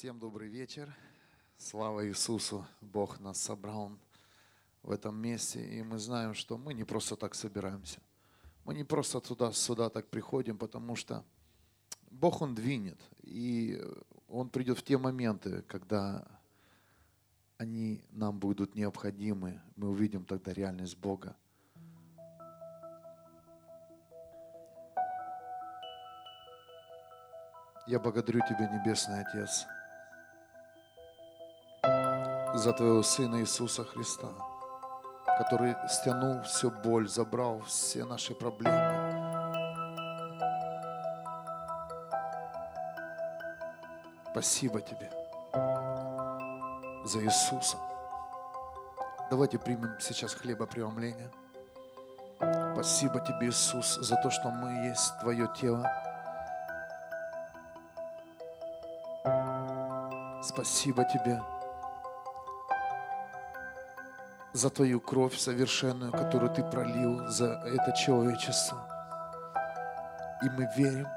Всем 0.00 0.18
добрый 0.18 0.48
вечер. 0.48 0.96
Слава 1.58 2.08
Иисусу. 2.08 2.66
Бог 2.80 3.20
нас 3.20 3.38
собрал 3.38 3.92
в 4.82 4.92
этом 4.92 5.14
месте. 5.14 5.62
И 5.62 5.82
мы 5.82 5.98
знаем, 5.98 6.32
что 6.32 6.56
мы 6.56 6.72
не 6.72 6.84
просто 6.84 7.16
так 7.16 7.34
собираемся. 7.34 8.00
Мы 8.64 8.72
не 8.72 8.82
просто 8.82 9.20
туда-сюда 9.20 9.90
так 9.90 10.08
приходим, 10.08 10.56
потому 10.56 10.96
что 10.96 11.22
Бог, 12.10 12.40
Он 12.40 12.54
двинет. 12.54 12.98
И 13.24 13.78
Он 14.26 14.48
придет 14.48 14.78
в 14.78 14.82
те 14.82 14.96
моменты, 14.96 15.60
когда 15.68 16.26
они 17.58 18.02
нам 18.10 18.38
будут 18.38 18.74
необходимы. 18.74 19.60
Мы 19.76 19.90
увидим 19.90 20.24
тогда 20.24 20.54
реальность 20.54 20.96
Бога. 20.96 21.36
Я 27.86 27.98
благодарю 27.98 28.40
Тебя, 28.48 28.66
Небесный 28.66 29.20
Отец, 29.20 29.66
за 32.54 32.72
Твоего 32.72 33.02
Сына 33.02 33.40
Иисуса 33.40 33.84
Христа, 33.84 34.28
который 35.38 35.76
стянул 35.88 36.42
всю 36.42 36.70
боль, 36.70 37.08
забрал 37.08 37.60
все 37.60 38.04
наши 38.04 38.34
проблемы. 38.34 38.76
Спасибо 44.32 44.80
Тебе 44.80 45.10
за 47.04 47.22
Иисуса. 47.24 47.76
Давайте 49.30 49.58
примем 49.58 49.96
сейчас 50.00 50.34
хлебопреломление. 50.34 51.30
Спасибо 52.72 53.20
Тебе, 53.20 53.48
Иисус, 53.48 53.96
за 53.96 54.16
то, 54.16 54.30
что 54.30 54.50
мы 54.50 54.88
есть 54.88 55.12
Твое 55.20 55.48
тело. 55.54 55.86
Спасибо 60.42 61.04
Тебе 61.04 61.40
за 64.52 64.70
Твою 64.70 65.00
кровь 65.00 65.38
совершенную, 65.38 66.12
которую 66.12 66.52
Ты 66.52 66.62
пролил 66.62 67.28
за 67.28 67.62
это 67.64 67.92
человечество. 67.92 68.78
И 70.42 70.48
мы 70.48 70.68
верим, 70.76 71.08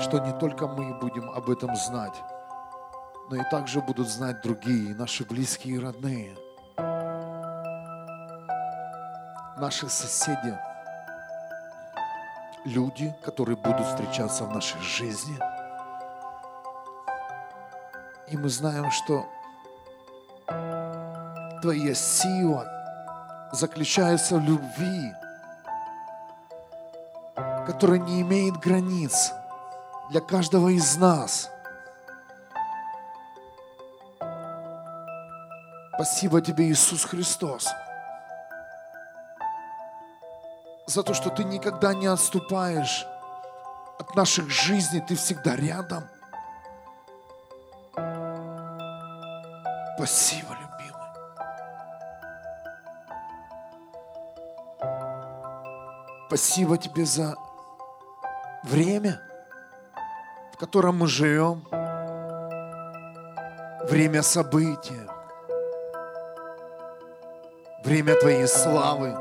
что 0.00 0.18
не 0.18 0.32
только 0.38 0.66
мы 0.66 0.94
будем 0.98 1.30
об 1.30 1.50
этом 1.50 1.74
знать, 1.76 2.14
но 3.30 3.36
и 3.36 3.42
также 3.50 3.80
будут 3.80 4.08
знать 4.08 4.42
другие, 4.42 4.94
наши 4.94 5.24
близкие 5.24 5.76
и 5.76 5.78
родные, 5.78 6.36
наши 9.56 9.88
соседи, 9.88 10.58
люди, 12.64 13.14
которые 13.24 13.56
будут 13.56 13.86
встречаться 13.86 14.44
в 14.44 14.54
нашей 14.54 14.80
жизни. 14.80 15.38
И 18.28 18.36
мы 18.36 18.48
знаем, 18.48 18.90
что 18.90 19.26
Твоя 21.66 21.96
сила 21.96 22.64
заключается 23.50 24.36
в 24.36 24.40
любви, 24.40 25.12
которая 27.66 27.98
не 27.98 28.22
имеет 28.22 28.56
границ 28.58 29.32
для 30.10 30.20
каждого 30.20 30.68
из 30.68 30.96
нас. 30.96 31.50
Спасибо 35.92 36.40
Тебе, 36.40 36.70
Иисус 36.70 37.04
Христос, 37.04 37.66
за 40.86 41.02
то, 41.02 41.14
что 41.14 41.30
Ты 41.30 41.42
никогда 41.42 41.94
не 41.94 42.06
отступаешь 42.06 43.04
от 43.98 44.14
наших 44.14 44.50
жизней, 44.50 45.00
Ты 45.00 45.16
всегда 45.16 45.56
рядом. 45.56 46.04
Спасибо, 49.96 50.35
Спасибо 56.26 56.76
тебе 56.76 57.04
за 57.04 57.36
время, 58.64 59.22
в 60.52 60.56
котором 60.56 60.98
мы 60.98 61.06
живем, 61.06 61.62
время 63.88 64.22
события, 64.22 65.06
время 67.84 68.16
Твоей 68.16 68.48
славы, 68.48 69.14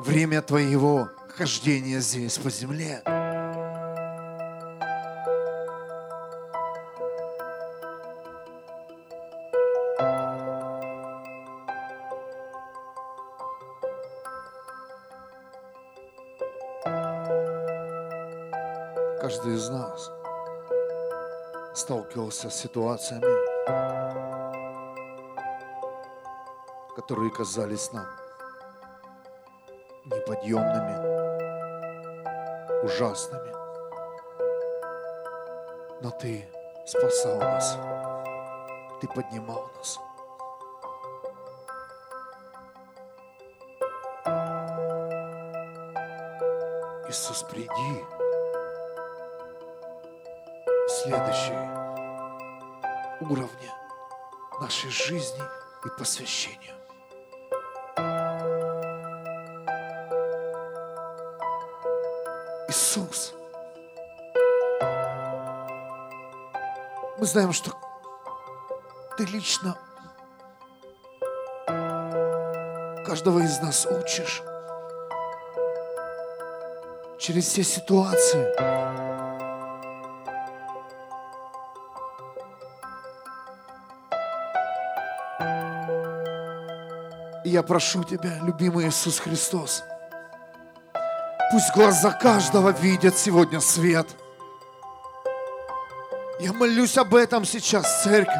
время 0.00 0.40
Твоего 0.40 1.10
хождения 1.36 2.00
здесь 2.00 2.38
по 2.38 2.48
земле. 2.48 3.02
Сталкивался 22.40 22.50
с 22.50 22.54
ситуациями, 22.54 23.34
которые 26.96 27.30
казались 27.30 27.92
нам 27.92 28.06
неподъемными, 30.06 30.96
ужасными. 32.84 33.52
Но 36.02 36.10
Ты 36.10 36.48
спасал 36.86 37.38
нас, 37.38 37.76
Ты 39.00 39.08
поднимал 39.08 39.70
нас. 39.76 40.09
Жизни 55.06 55.42
и 55.84 55.88
посвящения. 55.98 56.74
Иисус. 62.68 63.32
Мы 67.18 67.26
знаем, 67.26 67.52
что 67.52 67.72
Ты 69.16 69.24
лично 69.24 69.76
каждого 73.06 73.40
из 73.40 73.58
нас 73.60 73.86
учишь 73.86 74.42
через 77.18 77.46
все 77.46 77.64
ситуации, 77.64 78.48
я 87.50 87.62
прошу 87.62 88.04
Тебя, 88.04 88.38
любимый 88.42 88.88
Иисус 88.88 89.18
Христос, 89.18 89.82
пусть 91.50 91.74
глаза 91.74 92.12
каждого 92.12 92.70
видят 92.70 93.18
сегодня 93.18 93.60
свет. 93.60 94.06
Я 96.38 96.52
молюсь 96.52 96.96
об 96.96 97.14
этом 97.14 97.44
сейчас, 97.44 98.04
церковь, 98.04 98.34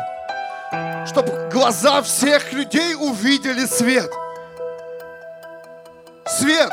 чтобы 1.06 1.50
глаза 1.52 2.02
всех 2.02 2.52
людей 2.52 2.94
увидели 2.94 3.66
свет. 3.66 4.10
Свет, 6.26 6.70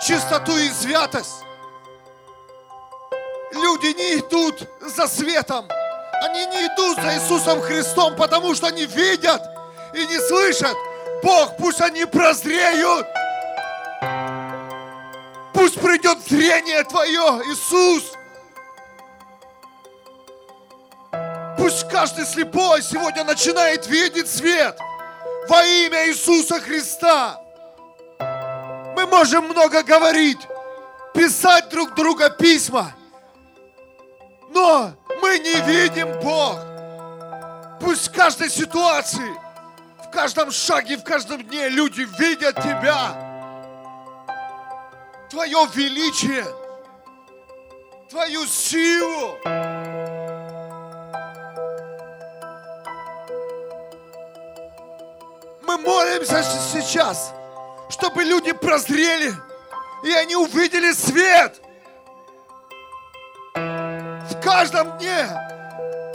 чистоту 0.00 0.56
и 0.56 0.68
святость. 0.70 1.42
Люди 3.52 3.96
не 3.96 4.20
идут 4.20 4.68
за 4.80 5.08
светом, 5.08 5.66
они 6.22 6.46
не 6.46 6.66
идут 6.66 7.02
за 7.02 7.14
Иисусом 7.16 7.60
Христом, 7.60 8.14
потому 8.14 8.54
что 8.54 8.68
они 8.68 8.86
видят 8.86 9.42
и 9.94 10.06
не 10.06 10.18
слышат, 10.28 10.76
Бог, 11.22 11.56
пусть 11.56 11.80
они 11.80 12.04
прозреют. 12.04 13.06
Пусть 15.52 15.80
придет 15.80 16.18
зрение 16.28 16.84
Твое, 16.84 17.42
Иисус. 17.46 18.12
Пусть 21.56 21.88
каждый 21.88 22.26
слепой 22.26 22.82
сегодня 22.82 23.24
начинает 23.24 23.86
видеть 23.86 24.30
свет 24.30 24.78
во 25.48 25.64
имя 25.64 26.08
Иисуса 26.08 26.60
Христа. 26.60 27.40
Мы 28.94 29.06
можем 29.06 29.46
много 29.46 29.82
говорить, 29.82 30.38
писать 31.14 31.68
друг 31.70 31.94
друга 31.94 32.30
письма, 32.30 32.94
но 34.50 34.92
мы 35.22 35.38
не 35.38 35.60
видим 35.62 36.20
Бог. 36.20 36.58
Пусть 37.80 38.08
в 38.08 38.12
каждой 38.12 38.50
ситуации– 38.50 39.34
каждом 40.16 40.50
шаге, 40.50 40.96
в 40.96 41.04
каждом 41.04 41.42
дне 41.42 41.68
люди 41.68 42.08
видят 42.18 42.56
Тебя. 42.56 43.14
Твое 45.28 45.68
величие. 45.74 46.46
Твою 48.08 48.46
силу. 48.46 49.36
Мы 55.60 55.76
молимся 55.76 56.42
сейчас, 56.72 57.34
чтобы 57.90 58.24
люди 58.24 58.52
прозрели, 58.52 59.34
и 60.02 60.12
они 60.12 60.34
увидели 60.34 60.92
свет 60.92 61.60
в 63.54 64.40
каждом 64.42 64.96
дне. 64.96 65.28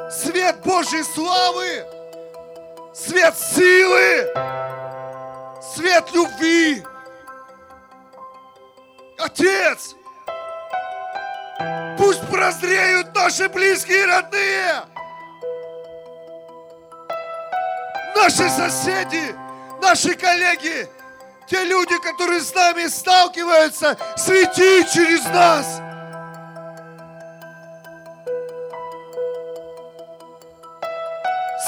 Свет 0.10 0.60
Божьей 0.64 1.04
славы, 1.04 2.01
свет 2.94 3.36
силы, 3.38 4.28
свет 5.62 6.12
любви. 6.14 6.84
Отец, 9.18 9.96
пусть 11.98 12.28
прозреют 12.30 13.14
наши 13.16 13.48
близкие 13.50 14.02
и 14.02 14.06
родные, 14.06 14.74
наши 18.16 18.50
соседи, 18.50 19.36
наши 19.82 20.16
коллеги, 20.16 20.90
те 21.48 21.64
люди, 21.66 21.98
которые 22.00 22.42
с 22.42 22.54
нами 22.54 22.88
сталкиваются, 22.88 23.98
свети 24.18 24.86
через 24.92 25.24
нас. 25.26 25.91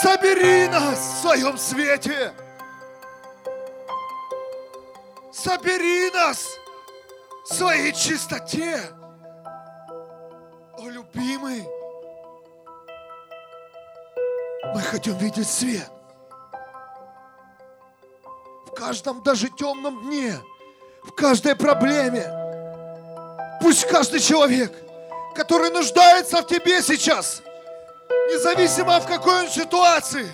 Собери 0.04 0.68
нас 0.68 1.00
в 1.00 1.22
своем 1.22 1.58
свете. 1.58 2.34
Собери 5.32 6.12
нас 6.12 6.46
в 7.46 7.54
своей 7.54 7.94
чистоте. 7.94 8.82
О, 10.78 10.90
любимый, 10.90 11.66
мы 14.76 14.82
хотим 14.82 15.18
видеть 15.20 15.48
свет. 15.48 15.90
В 18.68 18.72
каждом 18.76 19.24
даже 19.24 19.48
темном 19.52 20.04
дне, 20.04 20.38
в 21.04 21.12
каждой 21.14 21.56
проблеме. 21.56 22.28
Пусть 23.62 23.88
каждый 23.88 24.20
человек, 24.20 24.74
который 25.34 25.70
нуждается 25.70 26.42
в 26.42 26.48
тебе 26.48 26.82
сейчас– 26.82 27.42
Независимо 28.30 29.00
в 29.00 29.08
какой 29.08 29.42
он 29.42 29.50
ситуации. 29.50 30.30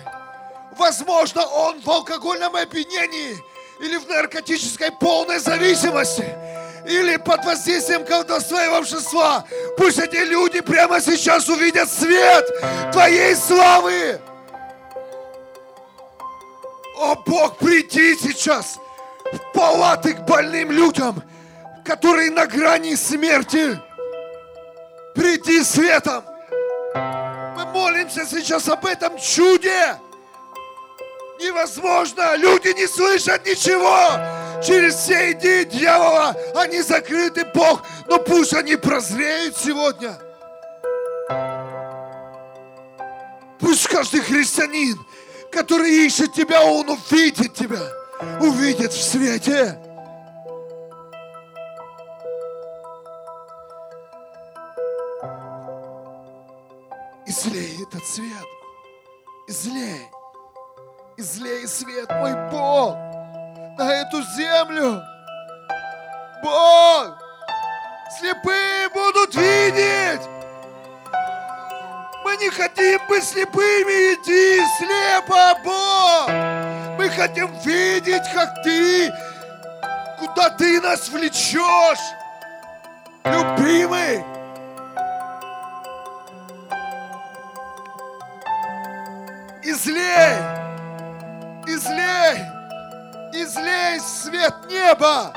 Возможно, 0.76 1.44
он 1.44 1.80
в 1.80 1.90
алкогольном 1.90 2.54
опьянении 2.54 3.36
или 3.80 3.96
в 3.96 4.08
наркотической 4.08 4.92
полной 4.92 5.38
зависимости 5.38 6.24
или 6.86 7.16
под 7.16 7.44
воздействием 7.44 8.04
колдовства 8.04 8.64
и 8.64 8.68
волшебства. 8.68 9.44
Пусть 9.76 9.98
эти 9.98 10.16
люди 10.16 10.60
прямо 10.60 11.00
сейчас 11.00 11.48
увидят 11.48 11.90
свет 11.90 12.46
Твоей 12.92 13.34
славы. 13.34 14.20
О 16.96 17.14
Бог, 17.14 17.58
приди 17.58 18.14
сейчас 18.16 18.78
в 19.32 19.52
палаты 19.52 20.14
к 20.14 20.20
больным 20.20 20.70
людям, 20.70 21.22
которые 21.84 22.30
на 22.30 22.46
грани 22.46 22.94
смерти. 22.94 23.78
Приди 25.14 25.62
светом 25.62 26.24
молимся 27.80 28.26
сейчас 28.26 28.68
об 28.68 28.84
этом 28.84 29.18
чуде. 29.18 29.96
Невозможно, 31.40 32.36
люди 32.36 32.68
не 32.68 32.86
слышат 32.86 33.46
ничего. 33.46 34.62
Через 34.62 34.96
все 34.96 35.32
идеи 35.32 35.64
дьявола 35.64 36.36
они 36.54 36.82
закрыты, 36.82 37.46
Бог, 37.54 37.82
но 38.06 38.18
пусть 38.18 38.52
они 38.52 38.76
прозреют 38.76 39.56
сегодня. 39.56 40.18
Пусть 43.58 43.86
каждый 43.88 44.20
христианин, 44.20 44.98
который 45.50 46.06
ищет 46.06 46.34
тебя, 46.34 46.62
он 46.62 46.90
увидит 46.90 47.54
тебя, 47.54 47.80
увидит 48.40 48.92
в 48.92 49.02
свете. 49.02 49.78
Излей 57.30 57.84
этот 57.84 58.04
свет. 58.04 58.44
Излей. 59.46 60.10
Излей 61.16 61.68
свет, 61.68 62.10
мой 62.10 62.34
Бог, 62.50 62.96
на 63.78 63.88
эту 63.88 64.20
землю. 64.34 65.00
Бог, 66.42 67.16
слепые 68.18 68.88
будут 68.88 69.32
видеть. 69.36 70.28
Мы 72.24 72.36
не 72.38 72.50
хотим 72.50 73.00
быть 73.08 73.22
слепыми, 73.22 74.14
иди 74.14 74.60
слепо, 74.78 75.56
Бог. 75.62 76.28
Мы 76.98 77.08
хотим 77.10 77.56
видеть, 77.60 78.24
как 78.34 78.60
Ты, 78.64 79.12
куда 80.18 80.50
Ты 80.50 80.80
нас 80.80 81.08
влечешь. 81.08 82.12
Любимый, 83.22 84.24
излей, 89.62 90.36
излей, 91.66 92.44
излей 93.32 94.00
свет 94.00 94.54
неба, 94.68 95.32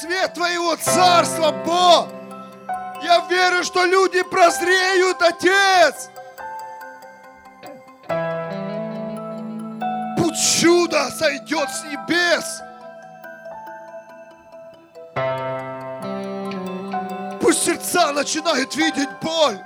свет 0.00 0.34
Твоего 0.34 0.76
Царства, 0.76 1.50
Бог. 1.64 2.08
Я 3.02 3.26
верю, 3.28 3.64
что 3.64 3.84
люди 3.84 4.22
прозреют, 4.22 5.20
Отец. 5.22 6.08
Пусть 10.16 10.60
чудо 10.60 11.10
сойдет 11.10 11.68
с 11.70 11.84
небес. 11.84 12.62
Пусть 17.40 17.64
сердца 17.64 18.12
начинают 18.12 18.74
видеть 18.76 19.10
боль. 19.20 19.58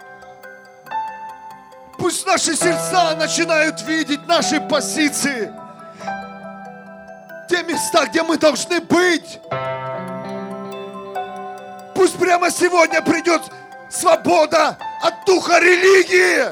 Пусть 1.99 2.27
наши 2.27 2.55
сердца 2.55 3.15
начинают 3.17 3.83
видеть 3.83 4.27
наши 4.27 4.61
позиции. 4.61 5.53
Те 7.49 7.63
места, 7.63 8.07
где 8.07 8.23
мы 8.23 8.37
должны 8.37 8.81
быть. 8.81 9.41
Пусть 11.95 12.19
прямо 12.19 12.51
сегодня 12.51 13.01
придет 13.03 13.43
свобода 13.91 14.77
от 15.03 15.25
духа 15.25 15.59
религии, 15.59 16.45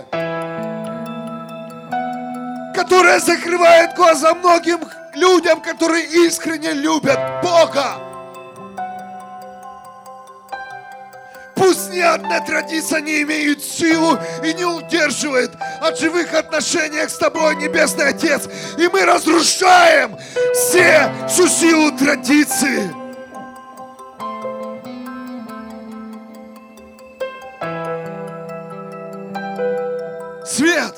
которая 2.74 3.20
закрывает 3.20 3.94
глаза 3.94 4.34
многим 4.34 4.80
людям, 5.14 5.60
которые 5.60 6.04
искренне 6.06 6.72
любят 6.72 7.18
Бога. 7.42 8.13
Ни 11.94 12.00
одна 12.00 12.40
традиция 12.40 13.00
не 13.00 13.22
имеет 13.22 13.62
силу 13.62 14.18
и 14.42 14.52
не 14.52 14.64
удерживает 14.64 15.52
от 15.80 15.98
живых 15.98 16.34
отношений 16.34 17.06
с 17.08 17.16
Тобой, 17.16 17.56
Небесный 17.56 18.08
Отец. 18.08 18.48
И 18.76 18.88
мы 18.88 19.04
разрушаем 19.04 20.16
все, 20.52 21.10
всю 21.28 21.46
силу 21.46 21.96
традиции. 21.96 22.90
Свет! 30.44 30.94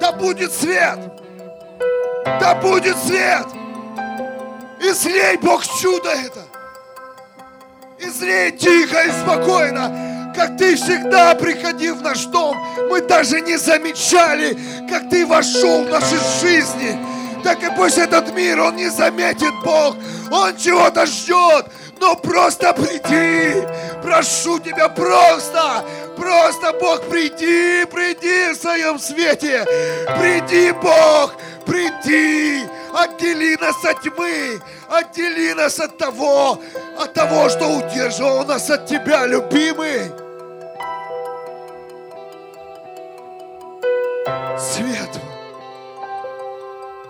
Да 0.00 0.12
будет 0.12 0.52
свет! 0.52 0.98
Да 2.40 2.54
будет 2.56 2.96
свет! 2.98 3.46
И 4.80 4.92
слей 4.92 5.36
Бог 5.38 5.64
чудо 5.64 6.10
это! 6.10 6.49
Излей 8.02 8.52
тихо 8.52 9.02
и 9.02 9.10
спокойно, 9.10 10.32
как 10.34 10.56
ты 10.56 10.74
всегда 10.74 11.34
приходил 11.34 11.96
в 11.96 12.02
наш 12.02 12.24
дом. 12.26 12.56
Мы 12.88 13.02
даже 13.02 13.40
не 13.42 13.58
замечали, 13.58 14.56
как 14.88 15.10
ты 15.10 15.26
вошел 15.26 15.84
в 15.84 15.90
наши 15.90 16.16
жизни. 16.40 16.98
Так 17.44 17.62
и 17.62 17.70
пусть 17.76 17.98
этот 17.98 18.34
мир, 18.34 18.60
он 18.60 18.76
не 18.76 18.88
заметит, 18.88 19.52
Бог. 19.62 19.96
Он 20.30 20.56
чего-то 20.56 21.04
ждет. 21.04 21.66
Но 22.00 22.16
просто 22.16 22.72
приди. 22.72 23.66
Прошу 24.02 24.58
тебя, 24.60 24.88
просто. 24.88 25.84
Просто, 26.20 26.74
Бог, 26.78 27.08
приди, 27.08 27.86
приди 27.86 28.52
в 28.52 28.56
своем 28.56 28.98
свете. 28.98 29.64
Приди, 30.18 30.70
Бог, 30.72 31.34
приди. 31.64 32.66
Отдели 32.92 33.56
нас 33.58 33.82
от 33.84 34.02
тьмы. 34.02 34.60
Отдели 34.90 35.54
нас 35.54 35.80
от 35.80 35.96
того, 35.96 36.60
от 36.98 37.14
того, 37.14 37.48
что 37.48 37.66
удерживало 37.68 38.44
нас 38.44 38.68
от 38.68 38.86
Тебя, 38.86 39.26
любимый. 39.26 40.12
Свет, 44.58 45.18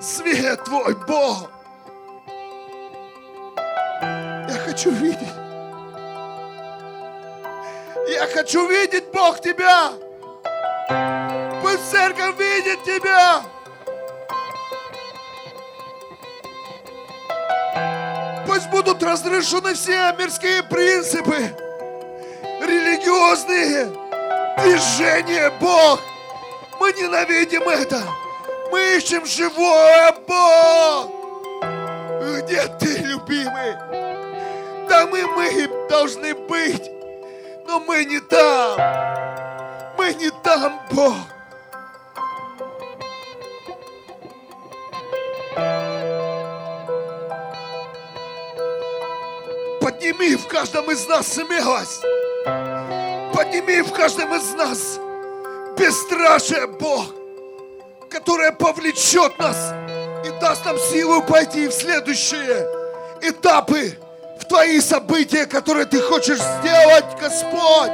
свет 0.01 0.63
Твой, 0.65 0.95
Бог. 0.95 1.51
Я 4.03 4.57
хочу 4.65 4.91
видеть. 4.91 5.40
Я 8.09 8.27
хочу 8.27 8.67
видеть, 8.67 9.05
Бог, 9.13 9.41
Тебя. 9.41 9.93
Пусть 11.63 11.91
церковь 11.91 12.39
видит 12.39 12.83
Тебя. 12.85 13.43
Пусть 18.47 18.69
будут 18.71 19.03
разрешены 19.03 19.75
все 19.75 20.13
мирские 20.19 20.63
принципы, 20.65 21.55
религиозные 22.61 23.87
движения, 24.59 25.53
Бог. 25.61 26.01
Мы 26.81 26.93
ненавидим 26.93 27.69
это. 27.69 28.03
Мы 28.73 28.97
ищем 28.97 29.25
живое, 29.27 30.13
Бог. 30.27 31.13
Где 32.39 32.67
ты, 32.79 32.99
любимый? 32.99 33.75
Там 34.89 35.15
и 35.15 35.23
мы 35.23 35.89
должны 35.89 36.35
быть. 36.35 37.00
Но 37.71 37.79
мы 37.79 38.05
не 38.05 38.19
там. 38.19 38.81
Мы 39.97 40.13
не 40.15 40.29
там, 40.43 40.81
Бог. 40.91 41.15
Подними 49.81 50.35
в 50.35 50.49
каждом 50.49 50.91
из 50.91 51.07
нас 51.07 51.29
смелость. 51.29 52.03
Подними 53.33 53.83
в 53.83 53.93
каждом 53.93 54.35
из 54.35 54.53
нас 54.55 54.99
бесстрашие, 55.79 56.67
Бог, 56.67 57.15
которое 58.11 58.51
повлечет 58.51 59.39
нас 59.39 59.73
и 60.27 60.41
даст 60.41 60.65
нам 60.65 60.77
силу 60.77 61.23
пойти 61.23 61.69
в 61.69 61.73
следующие 61.73 62.67
этапы, 63.23 63.97
Твои 64.51 64.81
события, 64.81 65.47
которые 65.47 65.87
Ты 65.87 66.01
хочешь 66.01 66.41
сделать, 66.41 67.05
Господь. 67.21 67.93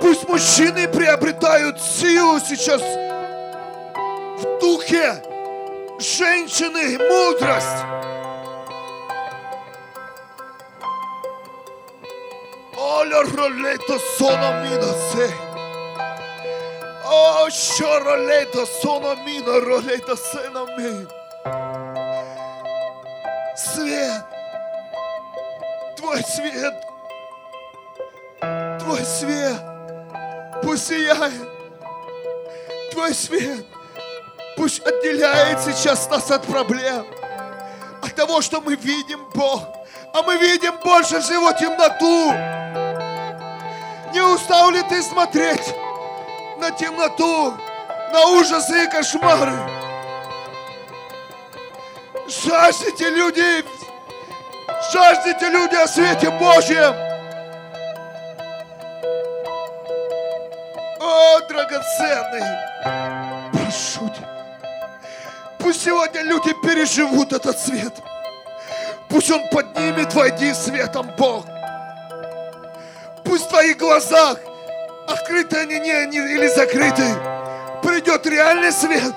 Пусть 0.00 0.28
мужчины 0.28 0.86
приобретают 0.86 1.82
силу 1.82 2.38
сейчас 2.38 2.80
в 2.80 4.58
духе, 4.60 5.20
женщины 5.98 6.96
мудрость. 6.96 7.84
Оля 12.76 13.22
ролето 13.36 13.98
соно 14.16 14.62
мина 14.62 14.92
се. 15.10 15.34
О, 17.04 17.50
що 17.50 18.00
ролето 18.04 18.66
соно 18.66 19.16
мина 19.24 19.60
ролето 19.60 20.16
сено 20.16 20.66
мин. 20.78 21.08
Свет. 23.58 24.24
Твой 25.96 26.22
свет. 26.22 26.74
Твой 28.78 29.04
свет. 29.04 29.60
Пусть 30.62 30.86
сияет. 30.86 31.48
Твой 32.92 33.12
свет. 33.12 33.66
Пусть 34.56 34.80
отделяет 34.86 35.60
сейчас 35.60 36.08
нас 36.08 36.30
от 36.30 36.46
проблем. 36.46 37.04
От 38.00 38.14
того, 38.14 38.42
что 38.42 38.60
мы 38.60 38.76
видим, 38.76 39.28
Бог. 39.34 39.64
А 40.14 40.22
мы 40.22 40.36
видим 40.36 40.78
больше 40.84 41.20
всего 41.20 41.50
темноту. 41.50 42.32
Не 44.12 44.20
устал 44.20 44.70
ли 44.70 44.82
ты 44.82 45.02
смотреть 45.02 45.74
на 46.60 46.70
темноту, 46.70 47.54
на 48.12 48.26
ужасы 48.26 48.84
и 48.84 48.86
кошмары? 48.88 49.77
Жаждите 52.28 53.08
люди, 53.08 53.64
жаждите 54.92 55.48
люди 55.48 55.76
о 55.76 55.86
свете 55.86 56.28
Божьем. 56.28 56.94
О, 61.00 61.40
драгоценный, 61.48 62.42
прошу 63.50 64.10
тебя. 64.10 64.28
Пусть 65.58 65.82
сегодня 65.82 66.20
люди 66.20 66.52
переживут 66.62 67.32
этот 67.32 67.58
свет. 67.58 67.94
Пусть 69.08 69.30
Он 69.30 69.48
поднимет, 69.48 70.12
войди 70.12 70.52
светом, 70.52 71.10
Бог. 71.16 71.46
Пусть 73.24 73.46
в 73.46 73.48
твоих 73.48 73.78
глазах, 73.78 74.36
открыты 75.08 75.56
они 75.56 75.80
не, 75.80 76.06
не 76.08 76.18
или 76.18 76.48
закрыты, 76.48 77.06
придет 77.82 78.26
реальный 78.26 78.70
свет. 78.70 79.14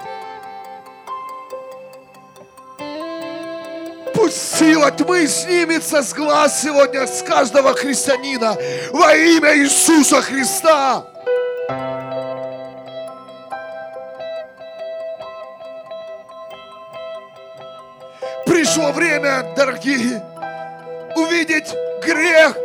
Пусть 4.32 4.60
сила 4.60 4.90
тьмы 4.92 5.28
снимется 5.28 6.02
с 6.02 6.14
глаз 6.14 6.62
сегодня 6.62 7.06
с 7.06 7.22
каждого 7.22 7.74
христианина 7.74 8.56
во 8.94 9.14
имя 9.14 9.58
Иисуса 9.58 10.22
Христа. 10.22 11.04
Пришло 18.46 18.94
время, 18.94 19.54
дорогие, 19.58 20.24
увидеть 21.18 21.68
грех 22.02 22.56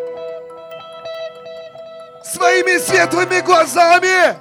своими 2.22 2.78
светлыми 2.78 3.40
глазами. 3.40 4.36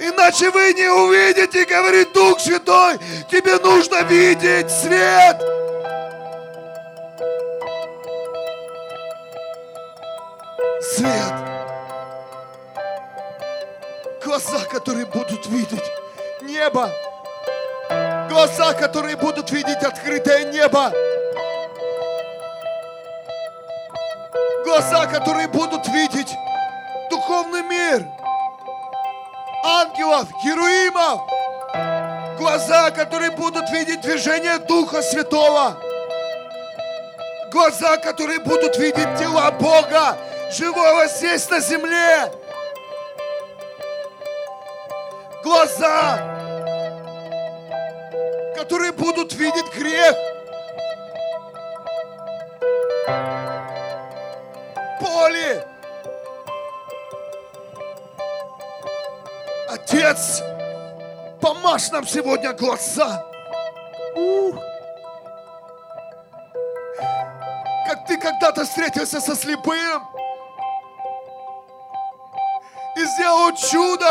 Иначе 0.00 0.50
вы 0.50 0.72
не 0.72 0.88
увидите, 0.88 1.64
говорит 1.64 2.12
Дух 2.12 2.40
Святой, 2.40 2.98
тебе 3.30 3.56
нужно 3.58 4.02
видеть 4.02 4.68
свет. 4.68 5.59
Свет. 11.00 11.32
Глаза, 14.22 14.58
которые 14.70 15.06
будут 15.06 15.46
видеть 15.46 15.82
небо. 16.42 16.90
Глаза, 18.28 18.74
которые 18.74 19.16
будут 19.16 19.50
видеть 19.50 19.82
открытое 19.82 20.52
небо. 20.52 20.92
Глаза, 24.66 25.06
которые 25.06 25.48
будут 25.48 25.88
видеть 25.88 26.36
духовный 27.08 27.62
мир. 27.62 28.06
Ангелов, 29.64 30.28
героимов. 30.44 31.22
Глаза, 32.38 32.90
которые 32.90 33.30
будут 33.30 33.70
видеть 33.70 34.02
движение 34.02 34.58
Духа 34.58 35.00
Святого. 35.00 35.78
Глаза, 37.50 37.96
которые 37.96 38.40
будут 38.40 38.76
видеть 38.76 39.16
тела 39.18 39.50
Бога, 39.52 40.18
живого 40.52 41.06
здесь 41.06 41.48
на 41.48 41.60
земле. 41.60 42.32
Глаза, 45.42 46.18
которые 48.56 48.92
будут 48.92 49.32
видеть 49.34 49.72
грех. 49.74 50.14
Боли. 55.00 55.64
Отец, 59.68 60.42
помажь 61.40 61.90
нам 61.90 62.06
сегодня 62.06 62.52
глаза. 62.52 63.24
Ух. 64.14 64.56
Как 67.86 68.06
ты 68.06 68.18
когда-то 68.18 68.64
встретился 68.64 69.20
со 69.20 69.34
слепым 69.34 70.02
и 73.00 73.04
сделал 73.06 73.52
чудо. 73.56 74.08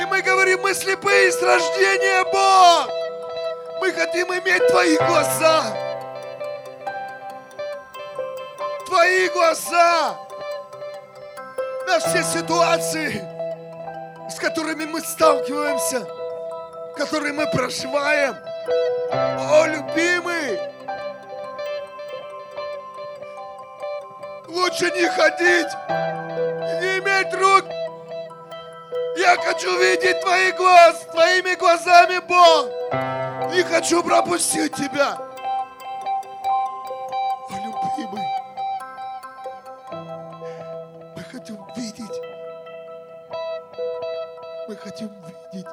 И 0.00 0.04
мы 0.06 0.22
говорим, 0.22 0.60
мы 0.62 0.74
слепые 0.74 1.30
с 1.30 1.40
рождения, 1.42 2.24
Бог. 2.32 2.90
Мы 3.80 3.92
хотим 3.92 4.28
иметь 4.28 4.66
Твои 4.68 4.96
глаза. 4.96 5.64
Твои 8.86 9.28
глаза 9.28 10.16
на 11.86 11.98
все 11.98 12.22
ситуации, 12.22 13.22
с 14.30 14.38
которыми 14.38 14.84
мы 14.84 15.00
сталкиваемся, 15.00 16.06
которые 16.96 17.32
мы 17.32 17.46
проживаем. 17.50 18.36
О, 19.12 19.66
любимый, 19.66 20.58
лучше 24.48 24.90
не 24.92 25.06
ходить, 25.08 25.68
не 26.80 26.93
иметь 27.14 27.34
рук 27.34 27.64
я 29.16 29.36
хочу 29.36 29.78
видеть 29.78 30.20
твои 30.20 30.50
глаз, 30.52 31.06
твоими 31.12 31.54
глазами, 31.54 32.18
Бог. 32.18 32.68
Не 33.54 33.62
хочу 33.62 34.02
пропустить 34.02 34.74
тебя. 34.74 35.16
О, 37.48 37.52
любимый, 37.52 38.26
мы 41.16 41.22
хотим 41.30 41.64
видеть. 41.76 42.20
Мы 44.66 44.76
хотим 44.76 45.10
видеть 45.52 45.70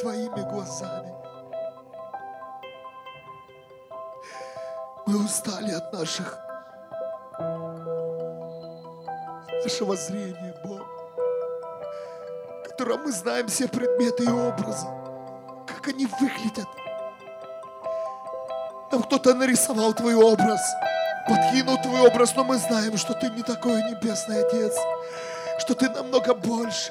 твоими 0.00 0.42
глазами. 0.50 1.14
Мы 5.06 5.24
устали 5.24 5.72
от 5.72 5.90
наших 5.92 6.47
нашего 9.68 9.96
зрения, 9.96 10.54
Бог, 10.64 10.80
в 12.64 12.68
котором 12.68 13.02
мы 13.02 13.12
знаем 13.12 13.48
все 13.48 13.68
предметы 13.68 14.24
и 14.24 14.28
образы, 14.28 14.86
как 15.66 15.88
они 15.88 16.06
выглядят. 16.06 16.66
Там 18.90 19.02
кто-то 19.02 19.34
нарисовал 19.34 19.92
твой 19.92 20.14
образ, 20.14 20.62
подкинул 21.28 21.76
твой 21.82 22.00
образ, 22.00 22.34
но 22.34 22.44
мы 22.44 22.56
знаем, 22.56 22.96
что 22.96 23.12
ты 23.12 23.28
не 23.28 23.42
такой 23.42 23.82
небесный 23.90 24.42
Отец, 24.42 24.74
что 25.58 25.74
ты 25.74 25.90
намного 25.90 26.32
больше. 26.32 26.90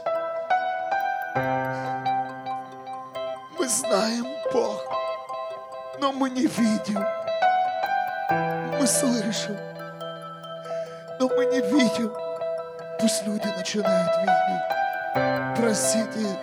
Мы 3.57 3.67
знаем, 3.67 4.27
Бог, 4.53 4.83
но 5.99 6.11
мы 6.11 6.29
не 6.29 6.45
видим. 6.45 7.03
Мы 8.79 8.85
слышим, 8.85 9.57
но 11.19 11.27
мы 11.27 11.45
не 11.47 11.61
видим. 11.61 12.26
Пусть 13.07 13.25
люди 13.25 13.47
начинают 13.57 14.11
видеть. 14.17 15.55
Простите, 15.55 16.37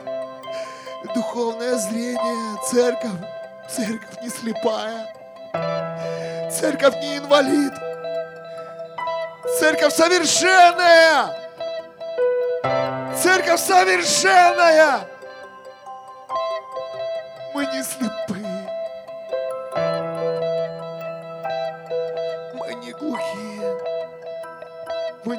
духовное 1.15 1.75
зрение, 1.77 2.59
церковь, 2.71 3.21
церковь 3.69 4.23
не 4.23 4.31
слепая. 4.31 5.15
Церковь 6.51 6.95
не 7.03 7.19
инвалид. 7.19 7.75
Церковь 9.59 9.93
совершенная. 9.93 11.37
Церковь 13.15 13.61
совершенная. 13.61 15.01
Мы 17.53 17.67
не 17.67 17.83
слепые. 17.83 18.44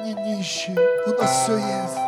Не 0.06 0.36
нищие. 0.36 0.78
У 1.06 1.10
нас 1.20 1.42
все 1.42 1.56
есть. 1.56 1.98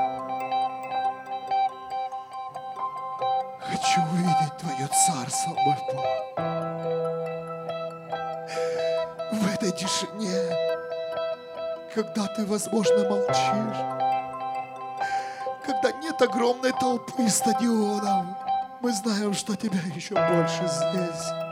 Хочу 3.60 4.00
увидеть 4.12 4.56
Твое 4.58 4.88
царство, 4.88 5.50
мой 5.50 5.76
Бог. 5.92 6.04
В 9.32 9.54
этой 9.54 9.72
тишине, 9.72 10.40
когда 11.94 12.26
Ты, 12.28 12.46
возможно, 12.46 13.08
молчишь, 13.08 13.82
когда 15.66 15.92
нет 16.00 16.22
огромной 16.22 16.72
толпы 16.72 17.28
стадионов, 17.28 18.26
мы 18.80 18.92
знаем, 18.92 19.34
что 19.34 19.56
Тебя 19.56 19.80
еще 19.94 20.14
больше 20.14 20.66
здесь. 20.66 21.47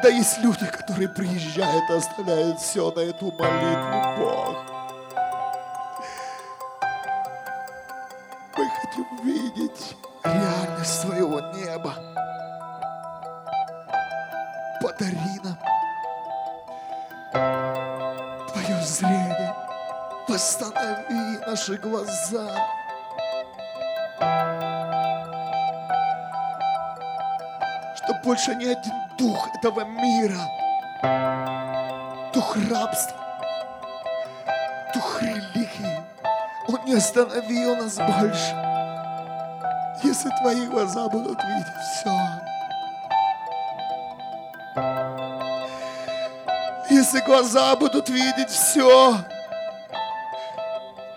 Когда 0.00 0.16
есть 0.16 0.38
люди, 0.38 0.64
которые 0.64 1.08
приезжают 1.08 1.90
и 1.90 1.94
оставляют 1.94 2.60
все 2.60 2.88
на 2.92 3.00
эту 3.00 3.32
молитву, 3.32 4.16
Бог. 4.16 4.56
Мы 8.56 8.70
хотим 8.80 9.24
видеть 9.24 9.96
реальность 10.22 11.02
Твоего 11.02 11.40
неба. 11.40 11.94
Подари 14.80 15.40
нам 15.42 15.58
Твое 18.52 18.80
зрение. 18.82 19.54
Восстанови 20.28 21.38
наши 21.44 21.74
глаза. 21.74 22.68
Чтоб 27.96 28.22
больше 28.22 28.54
ни 28.54 28.66
один 28.66 29.07
дух 29.18 29.48
этого 29.58 29.84
мира, 29.84 30.40
дух 32.32 32.56
рабства, 32.70 33.16
дух 34.94 35.22
религии, 35.22 36.00
он 36.68 36.78
не 36.84 36.94
остановил 36.94 37.76
нас 37.76 37.96
больше. 37.96 38.64
Если 40.04 40.30
твои 40.40 40.66
глаза 40.66 41.08
будут 41.08 41.42
видеть 41.42 41.66
все, 41.92 42.10
если 46.88 47.20
глаза 47.20 47.74
будут 47.74 48.08
видеть 48.08 48.50
все, 48.50 49.16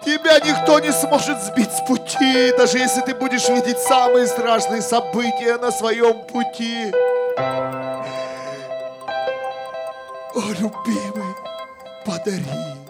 тебя 0.04 0.40
никто 0.40 0.80
не 0.80 0.92
сможет 0.92 1.40
сбить 1.44 1.72
с 1.72 1.82
пути, 1.82 2.52
даже 2.58 2.80
если 2.80 3.02
ты 3.02 3.14
будешь 3.14 3.48
видеть 3.48 3.78
самые 3.78 4.26
страшные 4.26 4.82
события 4.82 5.58
на 5.58 5.72
своем 5.72 6.24
пути. 6.24 6.92
О, 10.34 10.40
любимый, 10.54 11.36
подари. 12.06 12.46
Подари 12.46 12.81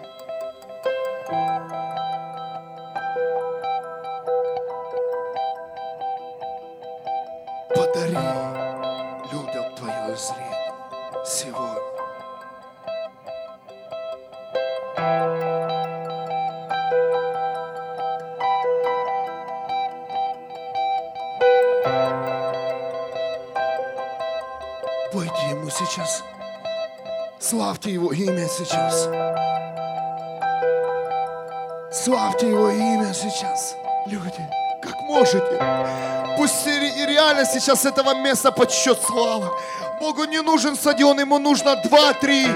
сейчас 37.52 37.84
этого 37.84 38.14
места 38.14 38.50
подсчет 38.50 38.98
слава. 39.02 39.52
Богу 40.00 40.24
не 40.24 40.40
нужен 40.40 40.76
стадион, 40.76 41.20
ему 41.20 41.38
нужно 41.38 41.76
два-три 41.76 42.46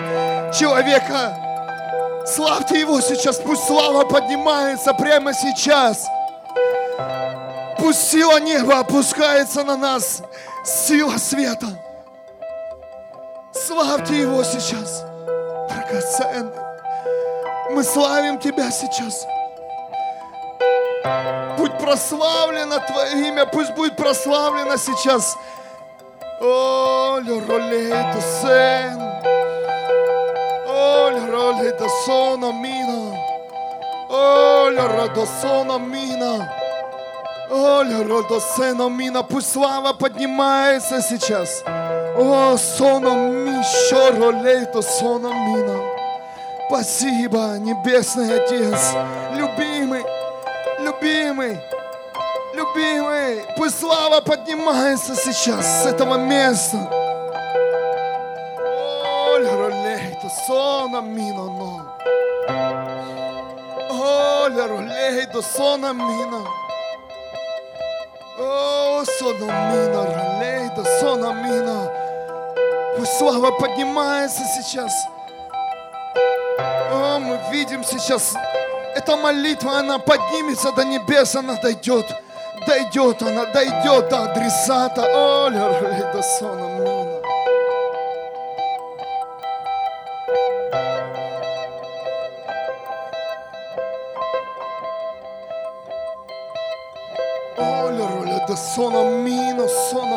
человека. 0.58 1.36
Славьте 2.26 2.80
его 2.80 3.00
сейчас, 3.00 3.38
пусть 3.38 3.64
слава 3.66 4.04
поднимается 4.04 4.92
прямо 4.94 5.32
сейчас. 5.32 6.06
Пусть 7.78 8.10
сила 8.10 8.40
неба 8.40 8.80
опускается 8.80 9.62
на 9.62 9.76
нас, 9.76 10.22
сила 10.64 11.18
света. 11.18 11.66
Славьте 13.52 14.20
Его 14.20 14.42
сейчас, 14.44 15.04
драгоценный. 15.68 16.52
Мы 17.70 17.82
славим 17.84 18.38
Тебя 18.38 18.70
сейчас. 18.70 19.26
Будь 21.04 21.35
прославлено 21.86 22.80
Твое 22.80 23.28
имя, 23.28 23.46
пусть 23.46 23.72
будет 23.74 23.96
прославлено 23.96 24.76
сейчас. 24.76 25.36
О, 26.40 27.20
ролейто 27.48 28.20
сен. 28.42 29.00
О, 30.66 31.10
ролейто 31.30 31.88
соно 32.04 32.50
мина. 32.52 33.16
О, 34.10 34.70
родосоно 34.70 35.78
мина. 35.78 36.52
О, 37.50 37.84
родосено 37.84 38.88
мина. 38.88 39.22
Пусть 39.22 39.52
слава 39.52 39.92
поднимается 39.92 41.00
сейчас. 41.00 41.62
О, 41.66 42.56
соно 42.56 43.14
мишо 43.14 44.10
ролейто 44.10 44.82
соно 44.82 45.28
мина. 45.28 45.80
Спасибо, 46.66 47.58
Небесный 47.58 48.42
Отец, 48.42 48.92
любимый, 49.36 50.04
любимый, 50.80 51.60
любимый. 52.56 53.44
Пусть 53.56 53.78
слава 53.78 54.20
поднимается 54.20 55.14
сейчас 55.14 55.82
с 55.82 55.86
этого 55.86 56.16
места. 56.16 56.78
О, 58.58 59.38
ролейто 59.38 60.28
соно 60.46 61.00
мина, 61.00 61.44
но. 61.44 61.98
О, 63.90 64.48
ролейто 64.48 65.42
соно 65.42 65.92
мина. 65.92 66.42
О, 68.38 69.04
соно 69.18 69.44
мина, 69.44 70.06
ролейто 70.14 70.84
соно 71.00 71.32
мина. 71.32 71.92
Пусть 72.96 73.18
слава 73.18 73.50
поднимается 73.52 74.42
сейчас. 74.56 74.92
О, 76.58 77.18
мы 77.18 77.38
видим 77.50 77.84
сейчас, 77.84 78.34
эта 78.94 79.16
молитва, 79.16 79.78
она 79.78 79.98
поднимется 79.98 80.72
до 80.72 80.84
небес, 80.84 81.36
она 81.36 81.54
дойдет, 81.56 82.06
дойдет, 82.76 83.22
она 83.22 83.46
дойдет 83.46 84.08
до 84.08 84.24
адресата. 84.24 85.02
О, 85.02 85.50
до 85.50 86.22
сона 86.22 86.68
мина. 86.78 87.20
О, 97.58 98.46
до 98.48 98.56
сона 98.56 99.02
мина, 99.04 99.68
сона 99.68 100.15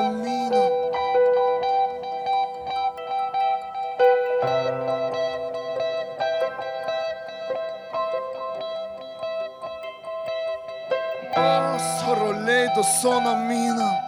сона 13.01 13.35
мина. 13.35 14.01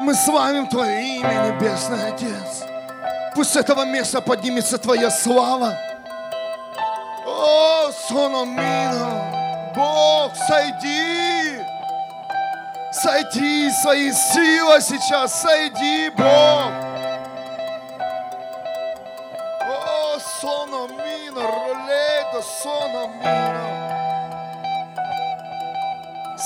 Мы 0.00 0.14
славим 0.14 0.66
Твое 0.68 1.16
имя, 1.16 1.52
Небесный 1.52 2.08
Отец. 2.08 2.64
Пусть 3.34 3.52
с 3.52 3.56
этого 3.56 3.84
места 3.84 4.20
поднимется 4.20 4.78
Твоя 4.78 5.10
слава. 5.10 5.74
О, 7.26 7.90
сона 8.08 8.44
мина, 8.44 9.72
Бог, 9.74 10.32
сойди. 10.48 11.60
Сойди 12.92 13.70
своей 13.82 14.12
силой 14.12 14.80
сейчас, 14.80 15.42
сойди, 15.42 16.10
Бог. 16.16 16.85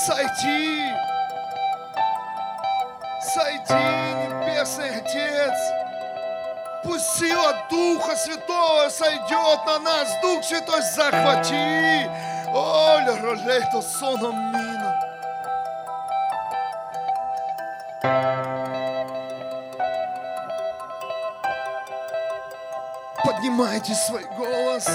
Сойди. 0.05 0.91
Сойди, 3.21 3.73
Небесный 3.73 4.97
Отец. 4.97 5.53
Пусть 6.83 7.19
сила 7.19 7.53
Духа 7.69 8.15
Святого 8.15 8.89
сойдет 8.89 9.65
на 9.67 9.77
нас. 9.77 10.09
Дух 10.23 10.43
Святой 10.43 10.81
захвати. 10.81 12.09
Оля, 12.51 13.15
ролей 13.21 13.61
сона 13.99 14.31
мина. 14.31 14.99
Поднимайте 23.23 23.93
свой 23.93 24.25
голос. 24.35 24.87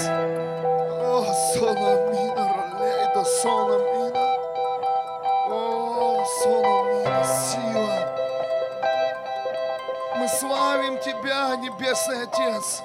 Небесный 11.97 12.23
Отец. 12.23 12.83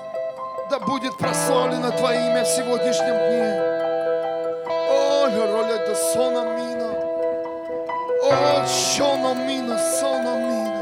Да 0.70 0.78
будет 0.78 1.16
прославлено 1.18 1.90
Твое 1.90 2.18
имя 2.30 2.44
в 2.44 2.48
сегодняшнем 2.48 3.14
дне. 3.28 3.60
О, 4.90 5.26
ролей 5.26 5.86
до 5.86 5.94
сона 5.94 6.56
мина. 6.56 6.94
О, 8.24 8.66
сона 8.66 9.34
мина, 9.34 9.78
сона 10.00 10.36
мина. 10.38 10.72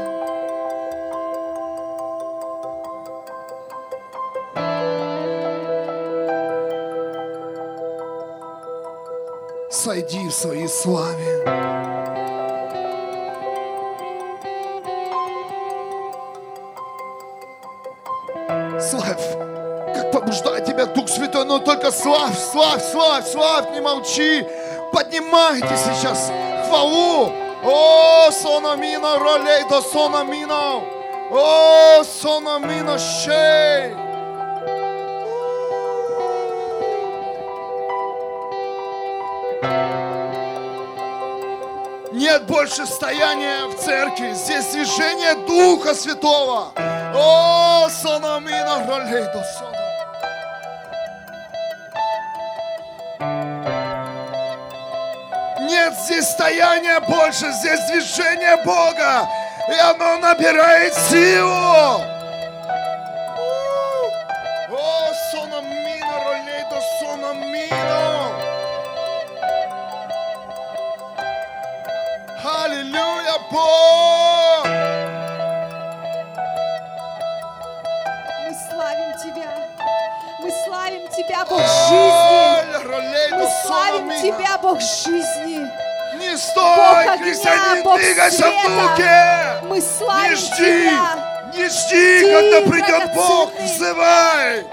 Сойди 9.69 10.27
в 10.29 10.33
своей 10.33 10.69
славе. 10.69 11.90
Славь, 22.01 22.37
славь, 22.37 22.83
славь, 22.83 23.27
славь, 23.27 23.71
не 23.73 23.81
молчи. 23.81 24.45
Поднимайте 24.91 25.77
сейчас 25.77 26.31
хвалу. 26.67 27.31
О, 27.63 28.31
сономино, 28.31 29.19
ролей 29.19 29.63
до 29.69 29.81
сономино. 29.81 30.83
О, 31.31 32.03
сономино, 32.03 32.97
щей. 32.97 33.95
Нет 42.13 42.45
больше 42.45 42.85
стояния 42.85 43.67
в 43.67 43.75
церкви. 43.75 44.33
Здесь 44.33 44.65
движение 44.67 45.35
Духа 45.47 45.93
Святого. 45.93 46.71
О, 47.15 47.87
сономино, 47.89 48.85
ролей 48.87 49.23
до 49.33 49.43
сона. 49.57 49.70
Здесь 56.05 56.27
стояния 56.29 56.99
больше, 57.01 57.51
здесь 57.51 57.79
движение 57.89 58.57
Бога. 58.63 59.27
И 59.69 59.79
оно 59.79 60.17
набирает 60.17 60.93
силу. 60.93 62.10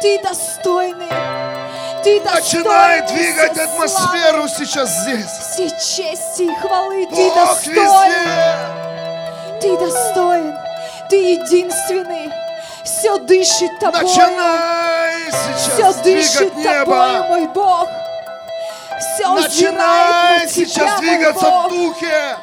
Ты 0.08 0.18
достойный. 0.22 1.06
Ты 2.02 2.18
Начинай 2.22 3.02
достойный 3.02 3.06
двигать 3.08 3.52
всей 3.52 3.64
атмосферу 3.64 4.48
сейчас 4.48 4.88
здесь. 5.02 5.26
славы, 5.26 5.52
Всей 5.52 5.70
чести 5.70 6.42
и 6.44 6.54
хвалы. 6.54 7.06
Ты 7.06 7.14
Бог 7.14 7.34
достоин. 7.34 7.74
везде! 7.76 9.60
Ты 9.60 9.76
достоин. 9.76 10.54
Ты 11.10 11.16
единственный. 11.16 12.32
Все 12.84 13.18
дышит 13.18 13.78
тобой. 13.80 14.00
Начинай 14.00 15.14
Все 15.30 15.58
сейчас 15.76 15.96
дышит 15.96 16.54
двигать 16.54 16.64
тобой, 16.86 17.12
небо! 17.12 17.26
мой 17.28 17.46
Бог. 17.48 17.88
Все 19.14 19.34
Начинай 19.34 20.48
сейчас 20.48 21.00
двигаться 21.00 21.50
в 21.50 21.68
духе! 21.68 22.36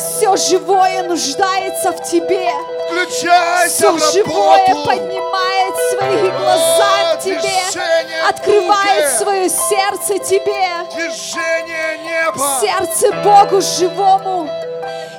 Все 0.00 0.34
живое 0.36 1.02
нуждается 1.02 1.92
в 1.92 2.02
тебе. 2.02 2.48
Включайся 2.90 3.68
Все 3.68 3.92
в 3.92 4.12
живое 4.12 4.66
поднимает 4.86 5.74
свои 5.92 6.30
глаза 6.30 7.14
к 7.16 7.20
тебе. 7.22 7.38
движение 7.40 8.22
в 8.24 8.28
Открывает 8.30 9.18
свое 9.18 9.48
сердце 9.50 10.18
тебе. 10.18 10.68
Движение 10.94 11.98
неба! 11.98 12.58
Сердце 12.60 13.12
Богу 13.22 13.60
живому, 13.60 14.48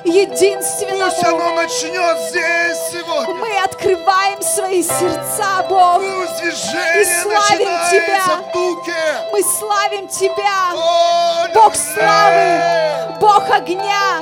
Пусть 0.02 0.16
единственному. 0.16 1.12
оно 1.26 1.52
начнет 1.54 2.18
здесь 2.28 2.78
сегодня! 2.92 3.34
Мы 3.34 3.58
открываем 3.64 4.42
свои 4.42 4.82
сердца, 4.82 5.64
Бог. 5.68 6.00
Пусть 6.02 6.40
движение 6.42 7.02
И 7.02 7.22
славим 7.22 7.90
Тебя. 7.90 8.24
в 8.26 8.52
духе! 8.52 8.94
Мы 9.32 9.42
славим 9.58 10.08
Тебя, 10.08 10.72
О, 10.74 11.46
Бог 11.54 11.74
славы, 11.76 13.16
Бог 13.20 13.48
огня, 13.50 14.20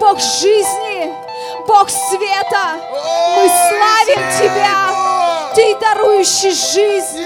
Бог 0.00 0.18
жизни, 0.18 1.12
Бог 1.66 1.90
света. 1.90 2.80
Мы 3.36 3.48
славим 3.68 4.22
Тебя. 4.38 5.52
Ты 5.54 5.76
дарующий 5.76 6.52
жизнь, 6.52 7.22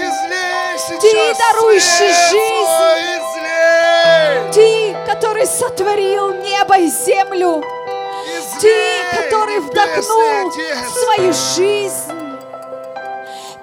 Ты 0.99 1.35
дарующий 1.35 2.13
жизнь. 2.31 3.15
Ты, 4.53 4.95
который 5.07 5.47
сотворил 5.47 6.33
небо 6.33 6.77
и 6.77 6.87
землю, 6.87 7.63
Ты, 8.59 8.75
который 9.13 9.59
вдохнул 9.61 10.51
свою 10.51 11.31
жизнь. 11.31 12.11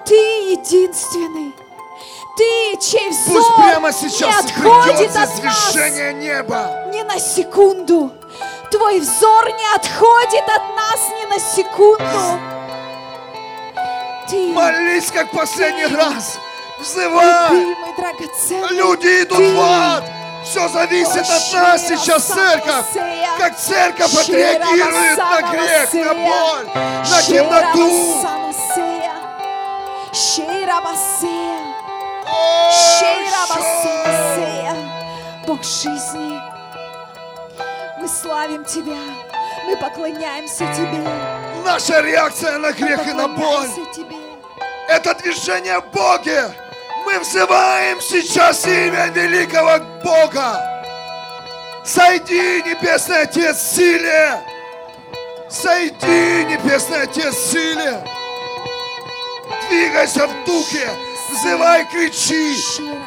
Ты 0.05 0.15
единственный. 0.15 1.53
Ты, 2.35 2.77
чей 2.81 3.09
взор 3.11 3.35
Пусть 3.35 3.55
прямо 3.57 3.89
не 3.89 3.93
сейчас 3.93 4.39
отходит 4.39 4.97
придет 4.97 5.15
от 5.15 5.43
нас 5.43 5.75
неба! 6.15 6.85
ни 6.91 7.03
на 7.03 7.19
секунду. 7.19 8.11
Твой 8.73 8.99
взор 9.01 9.45
не 9.51 9.75
отходит 9.75 10.49
от 10.49 10.75
нас 10.75 11.07
ни 11.11 11.25
на 11.29 11.39
секунду. 11.39 12.39
Ты, 14.27 14.51
Молись, 14.51 15.11
как 15.11 15.29
последний 15.29 15.85
раз! 15.85 16.39
Взывай! 16.79 17.51
любимый, 17.51 17.95
драгоценный. 17.95 18.75
Люди 18.75 19.21
идут 19.21 19.37
Ты. 19.37 19.53
в 19.53 19.61
ад! 19.61 20.03
Все 20.43 20.67
зависит 20.69 21.17
от 21.17 21.53
нас 21.53 21.87
сейчас, 21.87 22.23
церковь! 22.23 22.85
Как 23.37 23.55
церковь 23.59 24.11
отреагирует 24.11 25.17
на 25.19 25.41
грех, 25.51 25.93
на 25.93 26.13
боль, 26.15 26.67
на 26.73 27.21
темноту! 27.21 28.23
Бог 35.45 35.63
жизни, 35.63 36.39
мы 38.03 38.09
славим 38.09 38.65
Тебя, 38.65 38.99
мы 39.65 39.77
поклоняемся 39.77 40.65
Тебе, 40.75 41.07
Наша 41.63 42.01
реакция 42.01 42.57
на 42.57 42.73
грех 42.73 43.07
и 43.07 43.13
на 43.13 43.29
боль 43.29 43.69
Тебе.– 43.95 44.17
это 44.89 45.15
движение 45.15 45.79
в 45.79 45.85
Боге. 45.85 46.53
Мы 47.05 47.17
взываем 47.19 48.01
сейчас 48.01 48.65
имя 48.67 49.07
великого 49.07 49.79
Бога. 50.03 50.59
Сойди, 51.85 52.61
Небесный 52.63 53.21
Отец, 53.21 53.55
в 53.55 53.75
силе! 53.75 54.37
Сойди, 55.49 56.43
Небесный 56.43 57.03
Отец, 57.03 57.33
в 57.33 57.51
силе! 57.51 58.03
Двигайся 59.69 60.27
в 60.27 60.45
духе, 60.45 60.89
взывай, 61.31 61.85
кричи, 61.85 62.53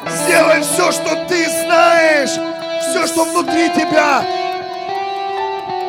сделай 0.07 0.61
все, 0.61 0.91
что 0.91 1.27
ты 1.27 1.45
знаешь, 1.45 2.31
все, 2.81 3.05
что 3.05 3.25
внутри 3.25 3.69
тебя. 3.69 4.46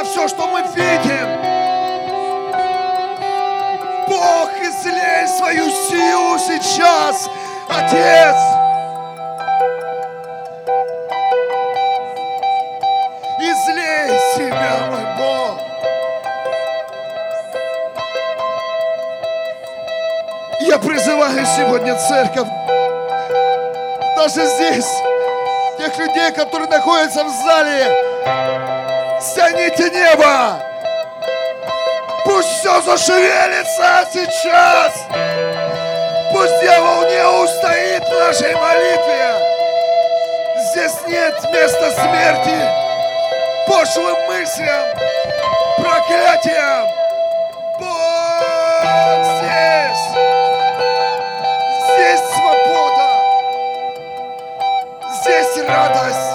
на 0.00 0.04
все, 0.04 0.28
что 0.28 0.46
мы 0.46 0.62
видим. 0.62 1.28
Бог, 4.08 4.50
излей 4.62 5.28
свою 5.28 5.70
силу 5.70 6.38
сейчас, 6.38 7.28
Отец! 7.68 8.36
Излей 13.40 14.18
себя, 14.36 14.72
мой 14.88 15.04
Бог! 15.18 15.60
Я 20.60 20.78
призываю 20.78 21.44
сегодня 21.44 21.94
церковь, 21.96 22.48
даже 24.16 24.46
здесь, 24.46 24.90
тех 25.78 25.98
людей, 25.98 26.32
которые 26.32 26.70
находятся 26.70 27.24
в 27.24 27.28
зале, 27.28 28.79
стяните 29.20 29.90
небо! 29.90 30.60
Пусть 32.24 32.48
все 32.48 32.80
зашевелится 32.82 34.08
сейчас! 34.12 34.92
Пусть 36.32 36.60
дьявол 36.60 37.02
не 37.02 37.26
устоит 37.42 38.02
в 38.02 38.12
нашей 38.12 38.54
молитве! 38.54 39.34
Здесь 40.70 40.94
нет 41.08 41.34
места 41.52 41.90
смерти, 41.92 42.58
пошлым 43.66 44.16
мыслям, 44.28 44.86
проклятиям! 45.78 46.88
Бог 47.78 49.24
здесь! 49.24 50.04
Здесь 51.84 52.20
свобода! 52.34 53.10
Здесь 55.22 55.68
радость! 55.68 56.29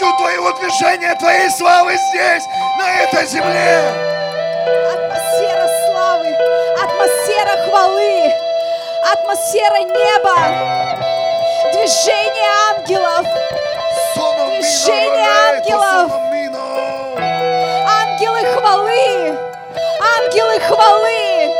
Хочу 0.00 0.16
Твоего 0.16 0.52
движения, 0.52 1.14
Твоей 1.16 1.50
славы 1.50 1.94
здесь, 2.10 2.44
на 2.78 3.02
этой 3.02 3.26
земле. 3.26 3.92
Атмосфера 4.92 5.68
славы, 5.86 6.36
атмосфера 6.82 7.68
хвалы, 7.68 8.32
атмосфера 9.12 9.78
неба, 9.80 10.36
движение 11.72 12.50
ангелов, 12.70 13.26
Движение 14.48 15.28
ангелов. 15.54 16.12
ангелы 17.86 18.44
хвалы, 18.54 19.38
ангелы 20.18 20.60
хвалы. 20.60 21.54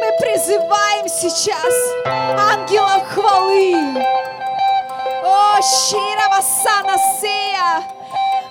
Мы 0.00 0.12
призываем 0.20 1.08
сейчас 1.08 1.74
ангелов 2.04 3.02
хвалы. 3.12 4.15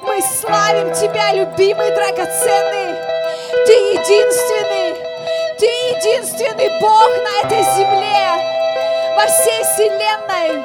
Мы 0.02 0.22
славим 0.22 0.92
Тебя, 0.96 1.34
любимый, 1.34 1.92
драгоценный. 1.92 2.96
Ты 3.68 3.74
единственный, 3.94 4.96
Ты 5.60 5.66
единственный 5.66 6.80
Бог 6.80 7.10
на 7.24 7.46
этой 7.46 7.64
земле, 7.76 9.16
во 9.16 9.28
всей 9.28 9.64
вселенной. 9.66 10.64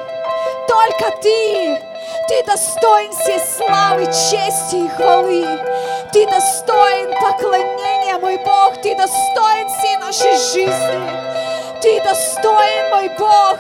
Только 0.67 1.11
Ты, 1.21 1.83
Ты 2.29 2.43
достоин 2.45 3.13
всей 3.13 3.41
славы, 3.41 4.07
чести 4.07 4.77
и 4.77 4.89
хвалы. 4.89 5.45
Ты 6.11 6.27
достоин 6.27 7.13
поклонения, 7.21 8.19
мой 8.19 8.39
Бог. 8.39 8.81
Ты 8.81 8.95
достоин 8.97 9.69
всей 9.69 9.97
нашей 9.99 10.37
жизни. 10.55 11.11
Ты 11.83 12.01
достоин, 12.03 12.91
мой 12.91 13.11
Бог. 13.19 13.59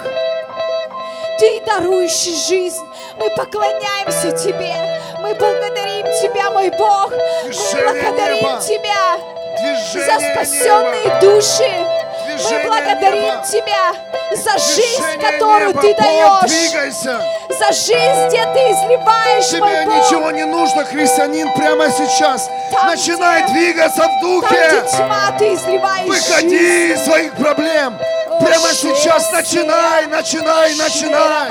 Ты 1.40 1.62
дарующий 1.64 2.36
жизнь. 2.36 2.84
Мы 3.16 3.30
поклоняемся 3.30 4.30
Тебе. 4.32 4.74
Мы 5.20 5.34
благодарим 5.36 6.04
Тебя, 6.20 6.50
мой 6.50 6.68
Бог. 6.68 7.10
Мы 7.12 7.48
Движение 7.48 8.02
благодарим 8.02 8.36
неба. 8.36 8.60
Тебя 8.60 9.18
Движение 9.58 10.20
за 10.20 10.32
спасенные 10.34 11.04
неба. 11.06 11.20
души. 11.22 12.09
Мы 12.38 12.62
благодарим. 12.66 13.42
Тебя 13.44 13.92
за 14.36 14.58
жизнь, 14.58 15.20
которую. 15.20 15.74
Ты 15.74 15.94
даешь. 15.94 16.50
За 16.50 17.72
жизнь, 17.72 18.28
где 18.28 18.44
Ты 18.54 18.60
изливаешь, 18.72 19.52
мой 19.52 19.70
Тебе 19.70 19.84
Бог. 19.86 19.94
ничего 19.96 20.30
не 20.30 20.44
нужно, 20.46 20.84
христианин, 20.84 21.52
прямо 21.54 21.90
сейчас. 21.90 22.48
Там, 22.72 22.86
Начинай 22.86 23.42
где- 23.42 23.52
двигаться 23.52 24.02
в 24.02 24.06
Там, 24.06 24.18
где 24.18 24.22
духе. 24.22 24.82
тьма, 24.96 25.32
Ты 25.38 25.54
изливаешь 25.54 26.06
Выходи 26.08 26.58
жизнь. 26.58 26.92
из 26.94 27.04
своих 27.04 27.32
проблем. 27.34 27.98
О, 28.30 28.44
Прямо 28.44 28.68
Шея, 28.68 28.94
сейчас 28.94 29.32
начинай, 29.32 30.06
начинай, 30.06 30.74
начинай. 30.76 31.50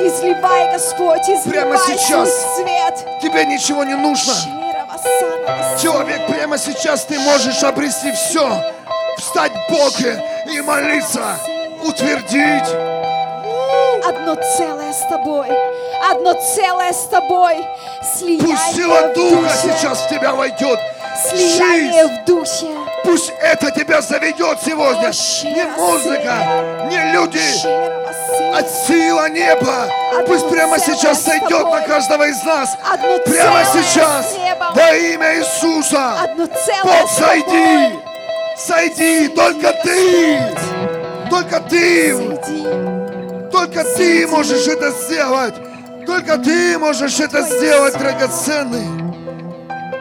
Изливай, 0.00 0.72
Господь, 0.72 1.20
изливай 1.28 1.50
Прямо 1.50 1.78
сейчас. 1.78 2.28
свет. 2.56 3.20
Тебе 3.22 3.44
ничего 3.44 3.84
не 3.84 3.94
нужно. 3.94 4.32
Человек, 5.80 6.26
прямо 6.26 6.58
сейчас 6.58 7.04
ты 7.04 7.18
можешь 7.20 7.62
обрести 7.62 8.10
все. 8.12 8.62
Встать 9.18 9.52
в 9.52 9.72
Боге 9.72 10.22
и 10.52 10.60
молиться. 10.60 11.38
Утвердить. 11.82 12.68
Одно 14.06 14.36
целое 14.56 14.92
с 14.92 15.00
тобой. 15.08 15.48
Одно 16.10 16.34
целое 16.54 16.92
с 16.92 17.06
тобой. 17.08 17.56
Слияние 18.16 18.56
Пусть 18.56 18.76
сила 18.76 19.12
Духа 19.14 19.50
сейчас 19.60 20.02
в 20.02 20.08
тебя 20.08 20.32
войдет. 20.32 20.78
Слияние 21.28 22.02
Жизнь. 22.04 22.14
в 22.14 22.24
духе. 22.26 22.66
Пусть 23.04 23.32
это 23.40 23.70
тебя 23.72 24.00
заведет 24.00 24.58
сегодня. 24.64 25.10
Не 25.52 25.64
музыка, 25.76 26.86
не 26.88 27.12
люди, 27.12 27.40
а 28.54 28.62
сила 28.86 29.28
неба. 29.28 29.88
Пусть 30.26 30.48
прямо 30.48 30.78
сейчас 30.78 31.22
сойдет 31.24 31.70
на 31.70 31.80
каждого 31.80 32.22
из 32.24 32.40
нас. 32.44 32.76
Одно 32.88 33.18
Прямо 33.18 33.64
сейчас. 33.64 34.36
Во 34.74 34.96
имя 34.96 35.38
Иисуса. 35.38 36.20
Одно 36.22 36.46
целое 36.46 37.00
Бог, 37.00 37.10
сойди. 37.10 38.07
Сойди. 38.58 39.28
Только 39.28 39.72
ты. 39.82 40.40
Только 41.30 41.60
ты. 41.60 43.50
Только 43.52 43.84
ты 43.96 44.26
можешь 44.26 44.66
это 44.66 44.90
сделать. 44.90 45.54
Только 46.06 46.38
ты 46.38 46.78
можешь 46.78 47.20
это 47.20 47.42
сделать, 47.42 47.98
драгоценный. 47.98 48.88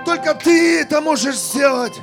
Только 0.06 0.34
ты 0.34 0.82
это 0.82 1.02
можешь 1.02 1.36
сделать. 1.36 1.94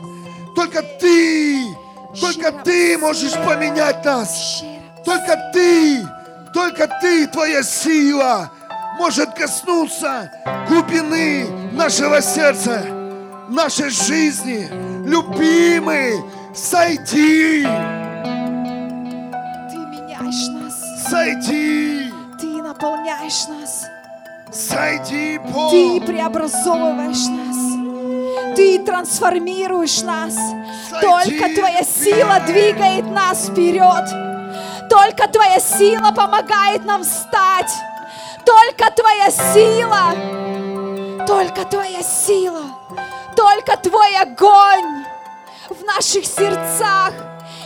Только 0.55 0.83
ты. 0.83 1.75
Только 2.21 2.53
ты 2.53 2.97
можешь 2.99 3.33
поменять 3.33 4.05
нас. 4.05 4.63
Только 5.05 5.51
ты, 5.53 6.07
только 6.53 6.89
ты, 7.01 7.27
твоя 7.27 7.63
сила 7.63 8.51
может 8.97 9.35
коснуться 9.35 10.31
глубины 10.69 11.47
нашего 11.73 12.23
сердца, 12.23 12.85
нашей 13.49 13.91
жизни. 13.91 14.69
Любимый, 15.05 16.15
сойди, 16.55 17.63
Ты 17.63 17.69
меняешь 19.77 20.49
нас. 20.49 21.09
сойди, 21.09 22.13
Ты 22.41 22.63
наполняешь 22.63 23.47
нас. 23.49 23.87
Сойди, 24.53 25.39
Бог. 25.39 25.73
Ты 25.73 26.01
преобразовываешь 26.01 27.27
нас. 27.27 28.55
Ты 28.57 28.79
трансформируешь 28.79 30.03
нас. 30.03 30.35
Сойди 30.91 31.01
Только 31.01 31.55
Твоя 31.55 31.83
в 31.83 31.87
сила 31.87 32.41
двигает 32.47 33.11
нас 33.11 33.49
вперед. 33.49 34.89
Только 34.89 35.27
Твоя 35.29 35.59
сила 35.59 36.13
помогает 36.13 36.85
нам 36.85 37.03
встать. 37.03 37.73
Только 38.45 38.93
Твоя 38.93 39.31
сила. 39.31 40.15
Только 41.27 41.65
Твоя 41.65 42.03
сила. 42.03 42.63
Только 43.35 43.77
Твой 43.77 44.17
огонь 44.19 45.05
в 45.71 45.83
наших 45.85 46.25
сердцах 46.27 47.13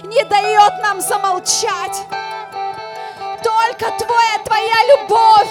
не 0.04 0.22
дает 0.24 0.72
нам 0.82 1.00
замолчать. 1.00 2.02
Только 3.42 3.90
Твоя, 3.98 4.38
Твоя 4.44 4.76
любовь 4.92 5.48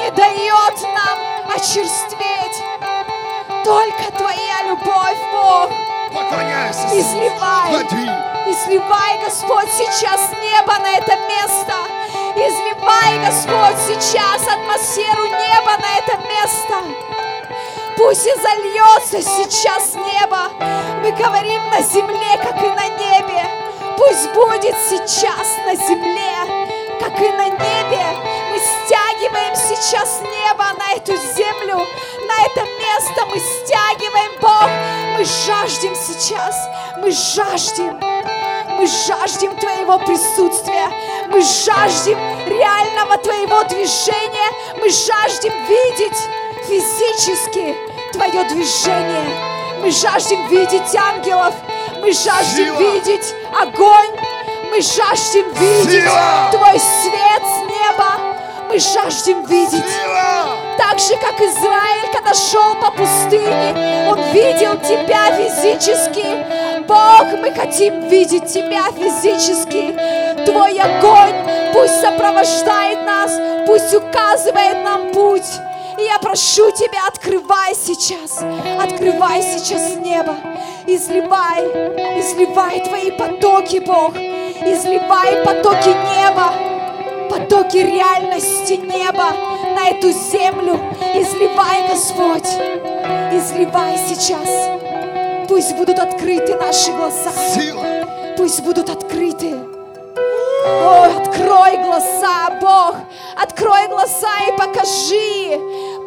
не 0.00 0.10
дает 0.12 0.82
нам 0.82 1.18
очерстветь. 1.54 2.62
Только 3.64 4.12
Твоя 4.16 4.62
любовь, 4.64 5.18
Бог, 5.32 5.70
изливай. 6.92 7.72
Изливай, 8.46 9.24
Господь, 9.24 9.70
сейчас 9.72 10.30
небо 10.40 10.78
на 10.78 10.90
это 10.96 11.16
место. 11.16 11.74
Изливай, 12.34 13.18
Господь, 13.26 13.76
сейчас 13.86 14.42
атмосферу 14.42 15.24
неба 15.26 15.76
на 15.82 15.98
это 15.98 16.16
место. 16.28 17.07
Пусть 17.98 18.28
и 18.28 18.32
зальется 18.40 19.20
сейчас 19.20 19.94
небо. 19.94 20.52
Мы 21.02 21.10
говорим 21.10 21.68
на 21.68 21.82
земле, 21.82 22.38
как 22.40 22.56
и 22.62 22.68
на 22.68 22.88
небе. 22.96 23.44
Пусть 23.96 24.30
будет 24.34 24.76
сейчас 24.88 25.56
на 25.66 25.74
земле, 25.74 26.78
как 27.00 27.20
и 27.20 27.28
на 27.32 27.48
небе. 27.48 28.06
Мы 28.52 28.58
стягиваем 28.60 29.52
сейчас 29.56 30.20
небо 30.20 30.64
на 30.78 30.92
эту 30.94 31.16
землю, 31.16 31.84
на 32.28 32.46
это 32.46 32.64
место. 32.78 33.26
Мы 33.26 33.40
стягиваем, 33.40 34.32
Бог. 34.40 34.70
Мы 35.18 35.24
жаждем 35.24 35.96
сейчас. 35.96 36.54
Мы 36.98 37.10
жаждем. 37.10 37.98
Мы 38.78 38.86
жаждем 38.86 39.56
Твоего 39.56 39.98
присутствия. 39.98 40.88
Мы 41.26 41.42
жаждем 41.42 42.16
реального 42.46 43.18
Твоего 43.18 43.64
движения. 43.64 44.52
Мы 44.80 44.88
жаждем 44.88 45.52
видеть 45.66 46.28
физически 46.68 47.74
Твое 48.12 48.44
движение. 48.44 49.24
Мы 49.82 49.90
жаждем 49.90 50.46
видеть 50.48 50.94
ангелов. 50.94 51.54
Мы 52.00 52.12
жаждем 52.12 52.76
Сила. 52.76 52.78
видеть 52.78 53.34
огонь. 53.52 54.10
Мы 54.70 54.80
жаждем 54.82 55.50
видеть 55.54 56.02
Сила. 56.02 56.48
Твой 56.50 56.78
свет 56.78 57.42
с 57.42 57.60
неба. 57.70 58.36
Мы 58.68 58.78
жаждем 58.78 59.44
видеть 59.46 59.84
Сила. 59.84 60.46
так 60.76 60.98
же, 60.98 61.16
как 61.16 61.40
Израиль, 61.40 62.12
когда 62.12 62.34
шел 62.34 62.74
по 62.74 62.90
пустыне, 62.90 64.06
он 64.10 64.20
видел 64.32 64.76
Тебя 64.78 65.32
физически. 65.36 66.26
Бог, 66.86 67.24
мы 67.40 67.52
хотим 67.54 68.08
видеть 68.08 68.52
Тебя 68.52 68.84
физически. 68.92 69.94
Твой 70.44 70.78
огонь 70.78 71.72
пусть 71.72 72.00
сопровождает 72.00 73.04
нас, 73.04 73.32
пусть 73.66 73.94
указывает 73.94 74.82
нам 74.84 75.12
путь. 75.12 75.44
И 75.98 76.02
я 76.02 76.18
прошу 76.18 76.70
Тебя, 76.70 77.06
открывай 77.08 77.74
сейчас, 77.74 78.38
открывай 78.80 79.42
сейчас 79.42 79.96
небо, 79.96 80.36
изливай, 80.86 81.64
изливай 82.20 82.80
Твои 82.84 83.10
потоки, 83.10 83.78
Бог, 83.80 84.14
изливай 84.14 85.44
потоки 85.44 85.88
неба, 85.88 86.52
потоки 87.28 87.78
реальности 87.78 88.74
неба 88.74 89.32
на 89.74 89.88
эту 89.88 90.10
землю. 90.12 90.78
Изливай, 91.14 91.88
Господь, 91.88 92.48
изливай 93.32 93.98
сейчас. 94.08 95.48
Пусть 95.48 95.74
будут 95.76 95.98
открыты 95.98 96.54
наши 96.56 96.92
глаза, 96.92 97.32
Сила. 97.54 98.34
пусть 98.36 98.62
будут 98.62 98.88
открыты. 98.88 99.56
О, 100.66 101.04
открой 101.22 101.78
глаза, 101.78 102.50
Бог, 102.60 102.96
открой 103.40 103.88
глаза 103.88 104.28
и 104.48 104.52
покажи, 104.58 105.58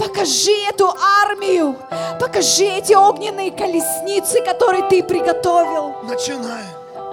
покажи 0.02 0.52
эту 0.68 0.94
армию, 1.24 1.76
покажи 2.20 2.66
эти 2.66 2.94
огненные 2.94 3.52
колесницы, 3.52 4.42
которые 4.42 4.84
Ты 4.90 5.04
приготовил. 5.04 5.96
Начинай. 6.04 6.64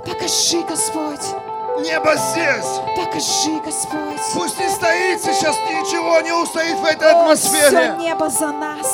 Покажи, 0.07 0.63
Господь, 0.63 1.21
Небо 1.81 2.15
здесь. 2.17 2.81
покажи, 2.97 3.61
Господь. 3.65 4.21
Пусть 4.35 4.59
не 4.59 4.69
стоит 4.71 5.23
сейчас 5.23 5.55
ничего, 5.69 6.21
не 6.21 6.33
устоит 6.33 6.77
в 6.79 6.85
этой 6.85 7.09
Все 7.09 7.19
атмосфере. 7.21 7.95
небо 7.99 8.31
за 8.31 8.47
нас. 8.53 8.87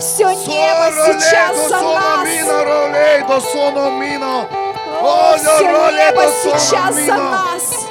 Все 0.00 0.24
небо 0.30 0.90
сейчас 1.20 1.68
за 1.68 1.80
нас. 1.80 2.26
О, 5.02 5.02
О, 5.02 5.36
Все 5.36 5.60
небо 5.60 6.22
сейчас 6.42 6.94
за 6.94 7.14
нас. 7.14 7.86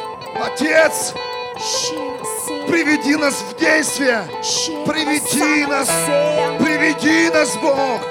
Отец, 0.45 1.13
Щиросея, 1.59 2.08
приведи 2.69 3.15
нас 3.15 3.33
в 3.33 3.57
действие. 3.57 4.23
приведи 4.85 5.65
нас. 5.65 5.89
Приведи 6.59 7.29
нас, 7.29 7.55
Бог. 7.57 8.01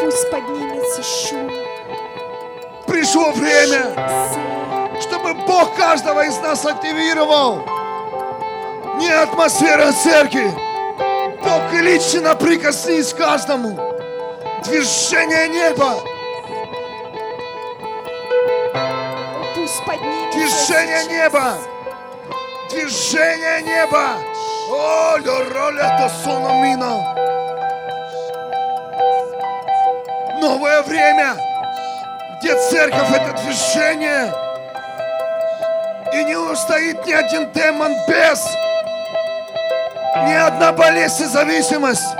Пусть 0.00 0.30
поднимется 0.30 1.02
шум. 1.02 1.50
Пришло 2.86 3.32
время, 3.32 3.92
чтобы 5.00 5.34
Бог 5.46 5.74
каждого 5.76 6.26
из 6.26 6.38
нас 6.38 6.64
активировал. 6.64 7.64
Не 8.98 9.10
атмосфера 9.10 9.92
церкви. 9.92 10.52
Бог 11.42 11.72
лично 11.72 12.34
прикоснись 12.34 13.14
каждому. 13.14 13.78
Движение 14.64 15.48
неба. 15.48 15.94
Движение 20.32 21.04
неба. 21.04 21.58
Движение 22.70 23.62
неба. 23.62 24.16
О, 24.70 25.16
роля 25.16 25.98
то 25.98 26.10
сономино. 26.22 27.14
Новое 30.38 30.82
время, 30.82 31.34
где 32.38 32.54
церковь 32.68 33.10
это 33.10 33.32
движение. 33.42 34.32
И 36.12 36.24
не 36.24 36.36
устоит 36.36 37.06
ни 37.06 37.12
один 37.12 37.50
демон 37.52 37.94
без, 38.06 38.46
ни 40.26 40.34
одна 40.34 40.72
болезнь 40.72 41.22
и 41.22 41.26
зависимость, 41.26 42.14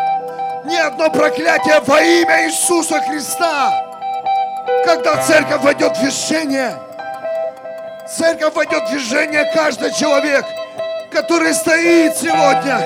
ни 0.64 0.76
одно 0.76 1.10
проклятие 1.10 1.80
во 1.86 2.00
имя 2.00 2.46
Иисуса 2.46 3.00
Христа. 3.02 3.70
Когда 4.84 5.22
церковь 5.22 5.62
войдет 5.62 5.96
в 5.96 6.00
движение, 6.00 6.87
церковь 8.16 8.54
войдет 8.54 8.84
в 8.84 8.90
движение 8.90 9.50
каждый 9.54 9.92
человек, 9.92 10.44
который 11.10 11.52
стоит 11.54 12.16
сегодня 12.16 12.78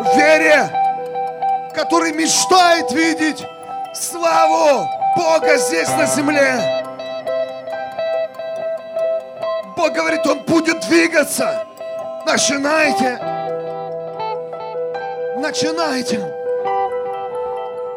в 0.00 0.16
вере, 0.16 0.70
который 1.74 2.12
мечтает 2.12 2.90
видеть 2.92 3.44
славу 3.94 4.88
Бога 5.16 5.56
здесь 5.56 5.88
на 5.88 6.06
земле. 6.06 6.84
Бог 9.76 9.92
говорит, 9.92 10.26
Он 10.26 10.40
будет 10.40 10.80
двигаться. 10.80 11.66
Начинайте. 12.26 13.18
Начинайте. 15.36 16.20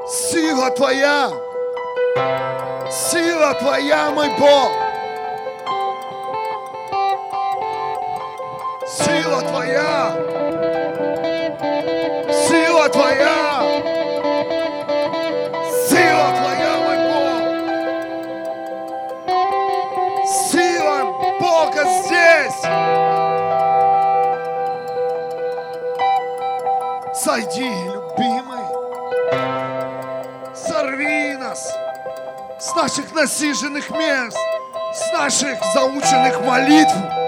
Сила 0.07 0.69
Твоя. 0.71 1.29
Сила 2.89 3.53
Твоя, 3.55 4.11
мой 4.11 4.29
Бог. 4.37 4.82
Сила 8.95 9.41
Твоя. 9.41 10.13
Сила 12.47 12.89
Твоя. 12.89 13.63
Сила 15.89 16.29
Твоя, 16.37 16.73
мой 16.83 16.97
Бог. 17.09 17.41
Сила 20.27 20.97
Бога 21.39 21.81
здесь. 22.03 22.61
Сойди, 27.15 27.69
любимый. 27.85 28.65
Сорви 30.53 31.35
нас 31.37 31.73
с 32.59 32.75
наших 32.75 33.11
насиженных 33.15 33.89
мест, 33.89 34.37
с 34.93 35.11
наших 35.13 35.57
заученных 35.73 36.41
молитв. 36.41 37.22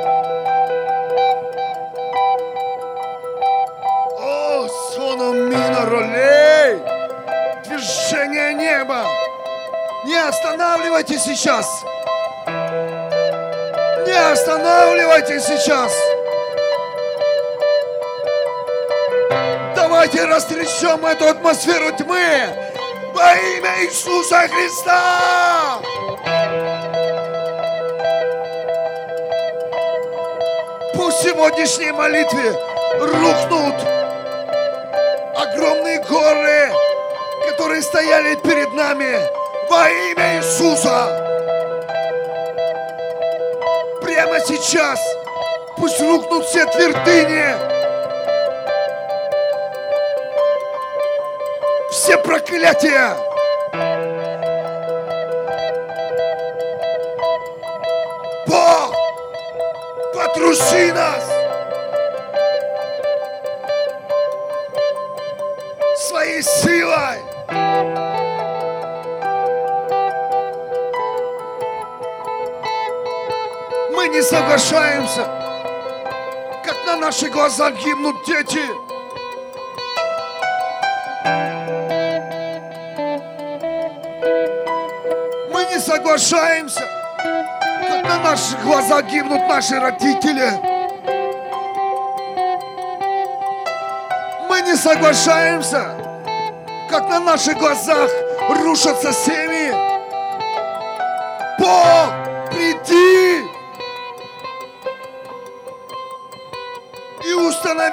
Не 10.26 10.30
останавливайте 10.30 11.20
сейчас! 11.20 11.86
Не 14.08 14.32
останавливайте 14.32 15.40
сейчас! 15.40 15.94
Давайте 19.76 20.26
растрясем 20.26 21.06
эту 21.06 21.28
атмосферу 21.28 21.92
тьмы 21.92 22.26
во 23.14 23.36
имя 23.36 23.84
Иисуса 23.84 24.48
Христа. 24.48 25.80
Пусть 30.96 31.20
в 31.20 31.22
сегодняшней 31.22 31.92
молитве 31.92 32.52
рухнут 33.00 33.76
огромные 35.36 36.00
горы, 36.00 36.72
которые 37.48 37.84
стояли 37.84 38.34
перед 38.38 38.74
нами 38.74 39.35
во 39.76 39.90
имя 39.90 40.38
Иисуса. 40.38 40.98
Прямо 44.02 44.40
сейчас 44.40 45.00
пусть 45.76 46.00
рухнут 46.00 46.46
все 46.46 46.66
твердыни, 46.66 47.48
все 51.92 52.18
проклятия. 52.18 53.18
Бог, 58.48 58.96
потруши 60.14 60.94
нас 60.94 61.25
наших 77.26 77.34
глазах 77.34 77.74
гибнут 77.84 78.16
дети. 78.26 78.62
Мы 85.52 85.66
не 85.66 85.80
соглашаемся, 85.80 86.84
как 87.90 88.04
на 88.04 88.20
наших 88.20 88.64
глазах 88.64 89.06
гибнут 89.06 89.48
наши 89.48 89.80
родители. 89.80 90.52
Мы 94.50 94.62
не 94.62 94.76
соглашаемся, 94.76 95.96
как 96.90 97.10
на 97.10 97.20
наших 97.20 97.58
глазах 97.58 98.10
рушатся 98.50 99.12
семьи. 99.14 99.45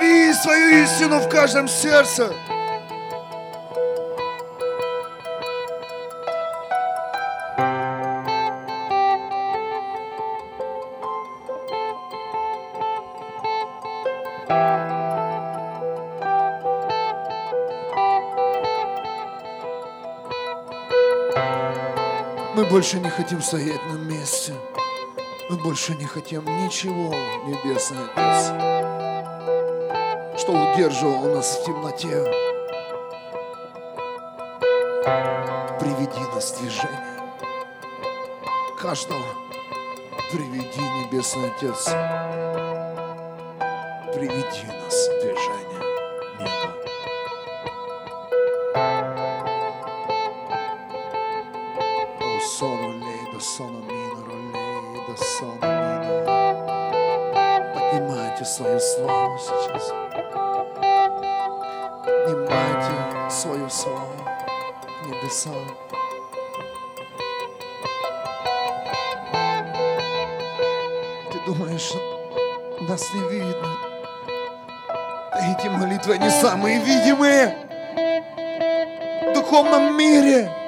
Установи 0.03 0.35
свою 0.35 0.85
истину 0.85 1.19
в 1.21 1.29
каждом 1.29 1.69
сердце. 1.69 2.33
Мы 22.55 22.67
больше 22.67 22.99
не 22.99 23.09
хотим 23.09 23.43
стоять 23.43 23.81
на 23.87 23.95
месте. 23.95 24.55
Мы 25.51 25.57
больше 25.57 25.95
не 25.95 26.07
хотим 26.07 26.45
ничего, 26.45 27.13
Небесный 27.45 27.99
Отец, 28.15 28.82
что 30.53 30.73
удерживало 30.73 31.37
нас 31.37 31.57
в 31.57 31.65
темноте. 31.65 32.25
Приведи 35.81 36.21
нас 36.35 36.53
в 36.53 36.61
движение. 36.61 37.21
Каждого 38.79 39.25
приведи, 40.31 40.81
Небесный 40.81 41.51
Отец. 41.51 41.87
Приведи 44.15 44.67
нас 44.67 44.82
небесам. 65.47 65.77
Ты 71.31 71.39
думаешь, 71.47 71.93
нас 72.89 73.13
не 73.15 73.29
видно? 73.29 73.69
Эти 75.35 75.69
молитвы, 75.69 76.15
они 76.15 76.31
самые 76.31 76.81
видимые 76.81 77.57
в 79.23 79.35
духовном 79.35 79.97
мире. 79.97 80.62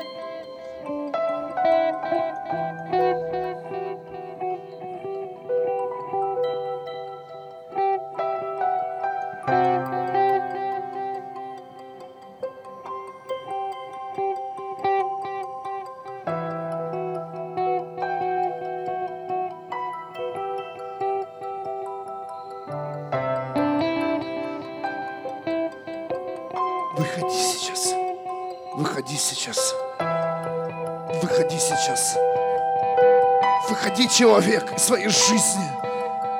Человек, 34.16 34.78
своей 34.78 35.08
жизни. 35.08 35.68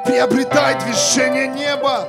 Приобретай 0.04 0.78
движение 0.80 1.48
неба. 1.48 2.08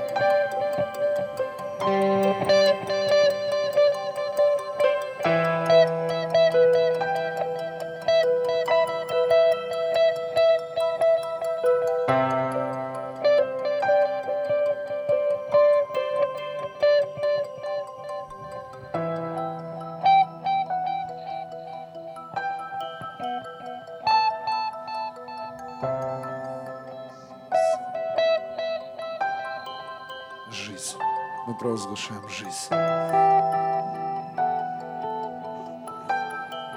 Провозглашаем 31.75 32.29
жизнь. 32.29 32.69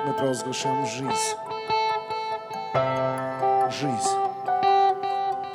Мы 0.05 0.12
провозглашаем 0.14 0.86
жизнь. 0.86 1.36
Жизнь. 3.70 4.16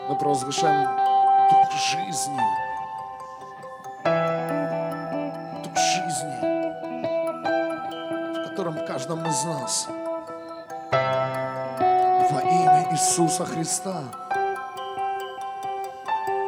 Мы 0.08 0.16
провозглашаем 0.16 0.88
дух 1.52 1.72
жизни. 1.74 2.40
Дух 5.64 5.78
жизни, 5.78 6.38
в 8.34 8.50
котором 8.50 8.76
каждом 8.88 9.26
из 9.28 9.44
нас. 9.44 9.88
Во 12.32 12.40
имя 12.42 12.88
Иисуса 12.92 13.46
Христа. 13.46 14.04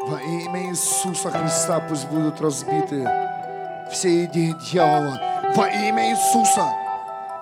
Во 0.07 0.19
имя 0.21 0.69
Иисуса 0.69 1.31
Христа 1.31 1.79
пусть 1.79 2.07
будут 2.09 2.39
разбиты 2.39 3.09
все 3.91 4.25
идеи 4.25 4.55
дьявола. 4.71 5.19
Во 5.55 5.67
имя 5.67 6.11
Иисуса. 6.11 6.67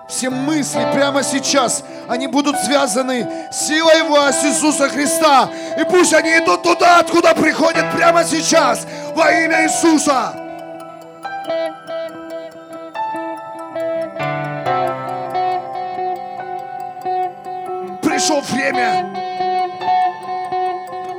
Все 0.08 0.30
мысли 0.30 0.86
прямо 0.94 1.24
сейчас, 1.24 1.84
они 2.08 2.28
будут 2.28 2.58
связаны 2.60 3.28
силой 3.52 4.04
властью 4.04 4.52
Иисуса 4.52 4.88
Христа. 4.88 5.50
И 5.78 5.84
пусть 5.84 6.14
они 6.14 6.30
идут 6.38 6.64
туда, 6.64 7.00
откуда 7.00 7.34
приходят 7.34 7.92
прямо 7.96 8.24
сейчас. 8.24 8.86
Во 9.16 9.30
имя 9.32 9.66
Иисуса. 9.66 10.34
Пришло 18.02 18.42
время 18.42 19.10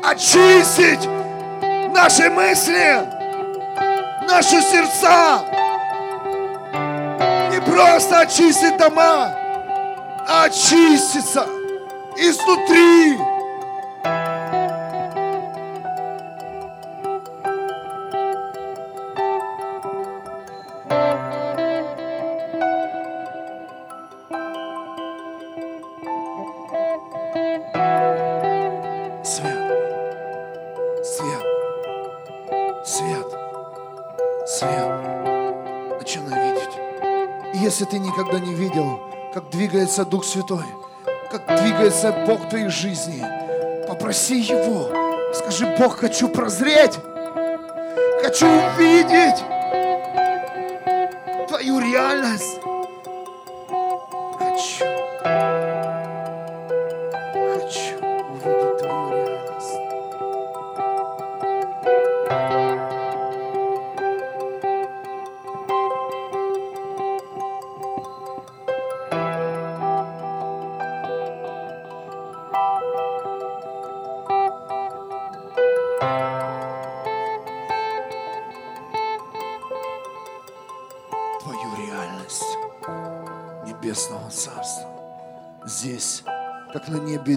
очистить 0.04 1.08
наши 2.04 2.28
мысли 2.28 3.08
наши 4.28 4.60
сердца. 4.60 5.40
Не 7.50 7.60
просто 7.62 8.20
очистить 8.20 8.76
дома, 8.76 9.34
а 10.28 10.44
очиститься 10.44 11.46
изнутри. 12.18 13.18
Двигается 39.84 40.04
Дух 40.06 40.24
Святой, 40.24 40.64
как 41.30 41.60
двигается 41.60 42.10
Бог 42.26 42.46
в 42.46 42.48
твоей 42.48 42.68
жизни, 42.68 43.22
попроси 43.86 44.40
Его. 44.40 44.88
Скажи, 45.34 45.76
Бог, 45.78 45.98
хочу 45.98 46.28
прозреть, 46.28 46.98
хочу 48.22 48.46
увидеть 48.46 49.44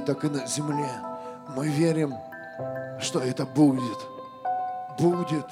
так 0.07 0.23
и 0.23 0.29
на 0.29 0.47
земле. 0.47 0.89
Мы 1.49 1.67
верим, 1.67 2.15
что 2.97 3.19
это 3.19 3.45
будет. 3.45 3.97
Будет. 4.97 5.45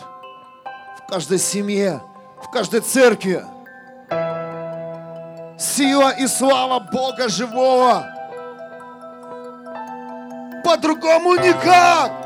В 0.97 1.07
каждой 1.09 1.39
семье, 1.39 2.01
в 2.41 2.49
каждой 2.49 2.79
церкви. 2.79 3.43
Сила 5.59 6.11
и 6.11 6.25
слава 6.27 6.79
Бога 6.79 7.27
живого. 7.27 8.05
По-другому 10.63 11.35
никак. 11.35 12.24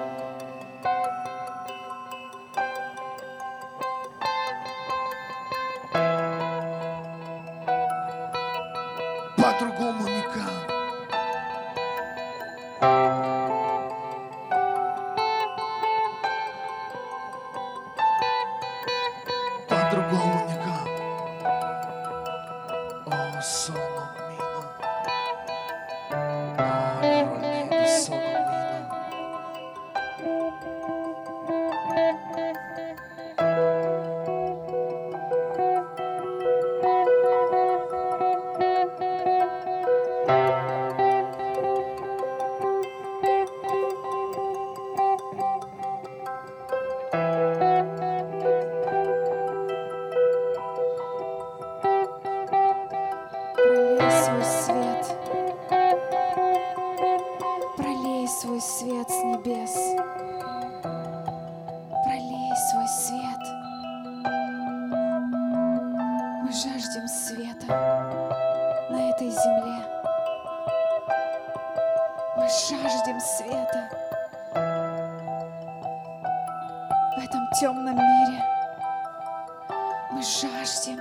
Мы 80.11 80.23
жаждем 80.23 80.99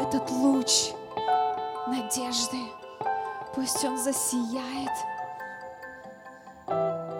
этот 0.00 0.30
луч 0.30 0.92
надежды. 1.86 2.56
Пусть 3.54 3.84
он 3.84 3.98
засияет. 3.98 4.92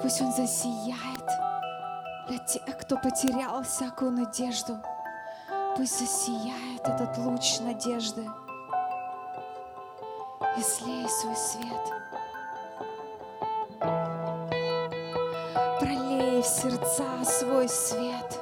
Пусть 0.00 0.22
он 0.22 0.32
засияет 0.32 1.28
для 2.28 2.38
тех, 2.38 2.78
кто 2.78 2.96
потерял 2.96 3.62
всякую 3.64 4.12
надежду. 4.12 4.78
Пусть 5.76 5.98
засияет 5.98 6.80
этот 6.88 7.18
луч 7.18 7.60
надежды. 7.60 8.26
И 10.56 10.62
слей 10.62 11.06
свой 11.08 11.36
свет. 11.36 11.92
Пролей 15.80 16.40
в 16.40 16.46
сердца 16.46 17.24
свой 17.24 17.68
свет. 17.68 18.37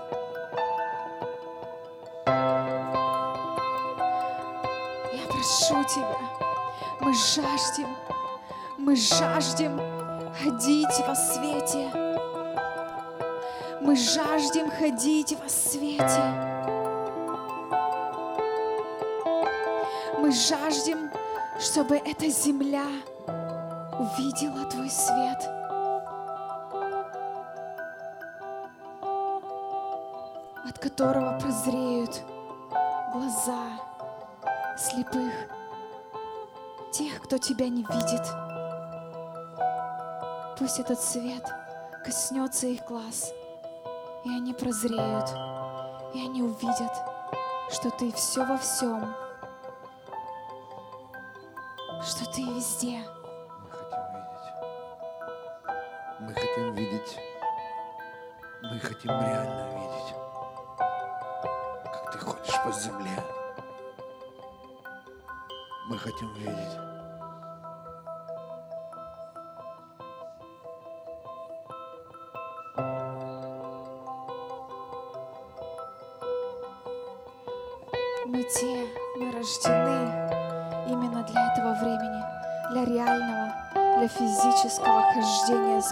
Прошу 5.66 5.84
Тебя, 5.84 6.18
мы 7.00 7.12
жаждем, 7.14 7.96
мы 8.78 8.96
жаждем 8.96 9.80
ходить 10.42 11.06
во 11.06 11.14
свете. 11.14 11.90
Мы 13.80 13.96
жаждем 13.96 14.70
ходить 14.70 15.36
во 15.40 15.48
свете. 15.48 16.22
Мы 20.18 20.32
жаждем, 20.32 21.10
чтобы 21.58 21.96
эта 21.96 22.28
земля 22.28 22.86
увидела 23.98 24.64
Твой 24.70 24.90
свет. 24.90 25.50
от 30.68 30.80
которого 30.80 31.38
прозреют 31.38 32.22
глаза 33.12 33.86
слепых, 34.76 35.32
кто 37.26 37.38
тебя 37.38 37.68
не 37.68 37.82
видит. 37.82 38.22
Пусть 40.56 40.78
этот 40.78 41.00
свет 41.00 41.44
коснется 42.04 42.68
их 42.68 42.84
глаз, 42.84 43.32
и 44.24 44.28
они 44.30 44.54
прозреют, 44.54 45.28
и 46.14 46.24
они 46.24 46.42
увидят, 46.42 46.92
что 47.68 47.90
ты 47.90 48.12
все 48.12 48.44
во 48.44 48.56
всем, 48.56 49.12
что 52.00 52.30
ты 52.32 52.42
везде. 52.42 53.02
Мы 53.40 53.52
хотим 53.52 54.22
видеть. 54.22 54.78
Мы 56.22 56.32
хотим 56.32 56.74
видеть. 56.74 57.18
Мы 58.62 58.78
хотим 58.78 59.10
реально 59.10 59.68
видеть, 59.74 60.14
как 61.92 62.12
ты 62.12 62.18
ходишь 62.18 62.62
по 62.64 62.70
земле. 62.70 63.20
Мы 65.88 65.98
хотим 65.98 66.32
видеть. 66.34 66.95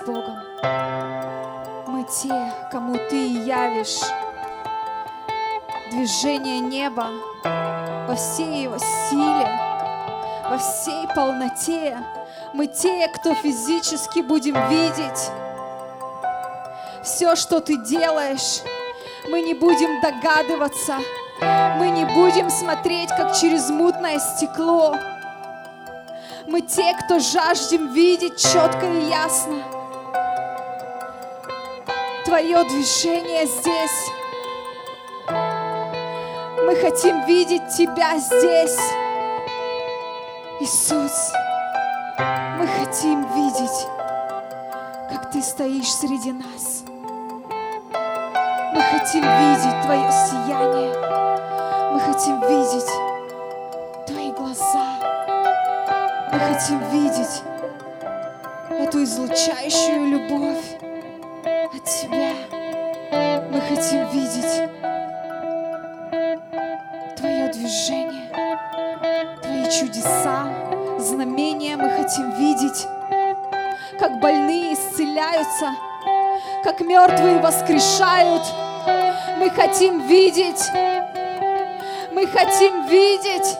Богом. 0.06 0.38
Мы 1.86 2.04
те, 2.04 2.52
кому 2.70 2.94
Ты 3.08 3.26
явишь 3.26 4.00
движение 5.90 6.60
неба 6.60 7.06
во 7.42 8.14
всей 8.16 8.64
его 8.64 8.78
силе, 8.78 9.48
во 10.48 10.58
всей 10.58 11.06
полноте. 11.14 11.98
Мы 12.52 12.66
те, 12.66 13.08
кто 13.08 13.34
физически 13.34 14.20
будем 14.20 14.54
видеть 14.68 15.30
все, 17.04 17.36
что 17.36 17.60
ты 17.60 17.76
делаешь. 17.76 18.62
Мы 19.30 19.42
не 19.42 19.54
будем 19.54 20.00
догадываться, 20.00 20.98
мы 21.78 21.90
не 21.90 22.04
будем 22.04 22.50
смотреть, 22.50 23.10
как 23.10 23.34
через 23.34 23.70
мутное 23.70 24.18
стекло. 24.18 24.96
Мы 26.46 26.60
те, 26.60 26.94
кто 27.04 27.18
жаждем 27.18 27.92
видеть 27.92 28.38
четко 28.38 28.86
и 28.86 29.08
ясно. 29.08 29.83
Твое 32.34 32.64
движение 32.64 33.46
здесь. 33.46 34.10
Мы 35.28 36.74
хотим 36.74 37.24
видеть 37.26 37.62
Тебя 37.76 38.18
здесь. 38.18 38.76
Иисус, 40.58 41.32
мы 42.58 42.66
хотим 42.66 43.22
видеть, 43.36 43.86
как 45.12 45.30
Ты 45.30 45.42
стоишь 45.42 45.92
среди 45.92 46.32
нас. 46.32 46.82
Мы 48.74 48.82
хотим 48.82 49.22
видеть 49.22 49.82
Твое 49.84 50.10
сияние. 50.10 50.92
Мы 51.92 52.00
хотим 52.00 52.40
видеть 52.40 52.90
Твои 54.08 54.32
глаза. 54.32 54.98
Мы 56.32 56.40
хотим 56.40 56.80
видеть 56.90 57.42
эту 58.70 59.04
излучающую 59.04 60.04
любовь 60.04 60.93
от 61.76 61.84
Тебя. 61.84 62.32
Мы 63.50 63.60
хотим 63.60 64.08
видеть 64.10 64.70
Твое 67.16 67.48
движение, 67.52 68.30
Твои 69.42 69.64
чудеса, 69.70 70.46
знамения. 70.98 71.76
Мы 71.76 71.90
хотим 71.90 72.30
видеть, 72.32 72.86
как 73.98 74.20
больные 74.20 74.74
исцеляются, 74.74 75.74
как 76.62 76.80
мертвые 76.80 77.38
воскрешают. 77.40 78.42
Мы 79.38 79.50
хотим 79.50 80.06
видеть, 80.06 80.70
мы 82.12 82.26
хотим 82.26 82.86
видеть, 82.86 83.56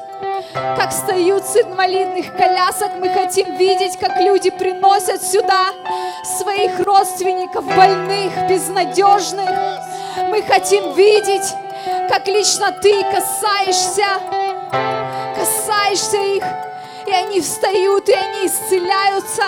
как 0.54 0.90
встают 0.90 1.44
с 1.44 1.56
инвалидных 1.56 2.36
колясок. 2.36 2.92
Мы 3.00 3.08
хотим 3.08 3.56
видеть, 3.56 3.98
как 3.98 4.20
люди 4.20 4.50
приносят 4.50 5.22
сюда 5.22 5.72
своих 6.38 6.78
родственников 6.80 7.64
больных, 7.64 8.32
безнадежных. 8.48 9.50
Мы 10.28 10.42
хотим 10.42 10.92
видеть, 10.94 11.54
как 12.08 12.28
лично 12.28 12.70
Ты 12.80 13.02
касаешься, 13.02 14.06
касаешься 15.36 16.18
их, 16.18 16.44
и 17.06 17.10
они 17.10 17.40
встают, 17.40 18.08
и 18.08 18.12
они 18.12 18.46
исцеляются. 18.46 19.42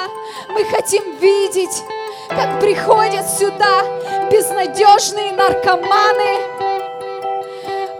Мы 0.48 0.64
хотим 0.64 1.16
видеть, 1.18 1.84
как 2.28 2.58
приходят 2.60 3.30
сюда 3.30 3.82
безнадежные 4.30 5.32
наркоманы, 5.32 6.40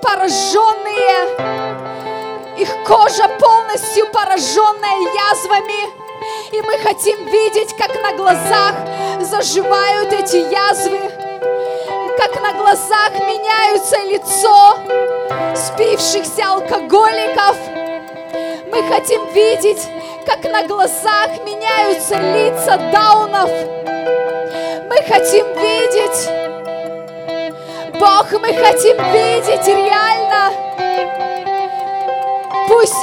пораженные, 0.02 1.65
их 2.58 2.68
кожа 2.84 3.28
полностью 3.38 4.06
пораженная 4.12 5.00
язвами. 5.30 6.06
И 6.52 6.62
мы 6.62 6.78
хотим 6.78 7.26
видеть, 7.26 7.76
как 7.76 7.94
на 8.02 8.12
глазах 8.16 8.74
заживают 9.20 10.12
эти 10.12 10.36
язвы, 10.36 11.00
как 12.16 12.40
на 12.40 12.52
глазах 12.54 13.10
меняются 13.20 13.96
лицо 14.04 14.78
спившихся 15.54 16.46
алкоголиков. 16.46 17.56
Мы 18.70 18.82
хотим 18.88 19.26
видеть, 19.32 19.86
как 20.24 20.44
на 20.44 20.66
глазах 20.66 21.30
меняются 21.44 22.16
лица 22.16 22.76
даунов. 22.92 23.50
Мы 24.88 24.96
хотим 25.02 25.46
видеть, 25.58 26.30
Бог, 27.98 28.32
мы 28.32 28.52
хотим 28.54 28.96
видеть 29.12 29.66
реально. 29.66 31.25
Пусть 32.68 32.94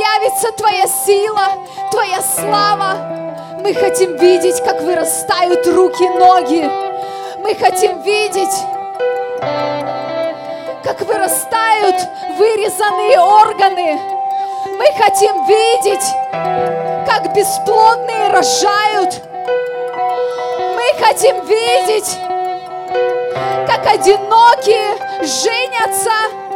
явится 0.00 0.52
Твоя 0.52 0.86
сила, 0.86 1.48
Твоя 1.90 2.22
слава. 2.22 2.96
Мы 3.62 3.74
хотим 3.74 4.16
видеть, 4.16 4.62
как 4.62 4.80
вырастают 4.82 5.66
руки, 5.66 6.08
ноги. 6.08 6.70
Мы 7.42 7.54
хотим 7.54 8.02
видеть, 8.02 8.54
как 10.82 11.00
вырастают 11.02 11.96
вырезанные 12.38 13.20
органы. 13.20 14.00
Мы 14.66 14.86
хотим 14.96 15.46
видеть, 15.46 16.04
как 17.06 17.34
бесплодные 17.34 18.28
рожают. 18.28 19.22
Мы 20.76 21.04
хотим 21.04 21.44
видеть, 21.46 22.16
как 23.66 23.86
одинокие 23.86 24.96
женятся. 25.22 26.49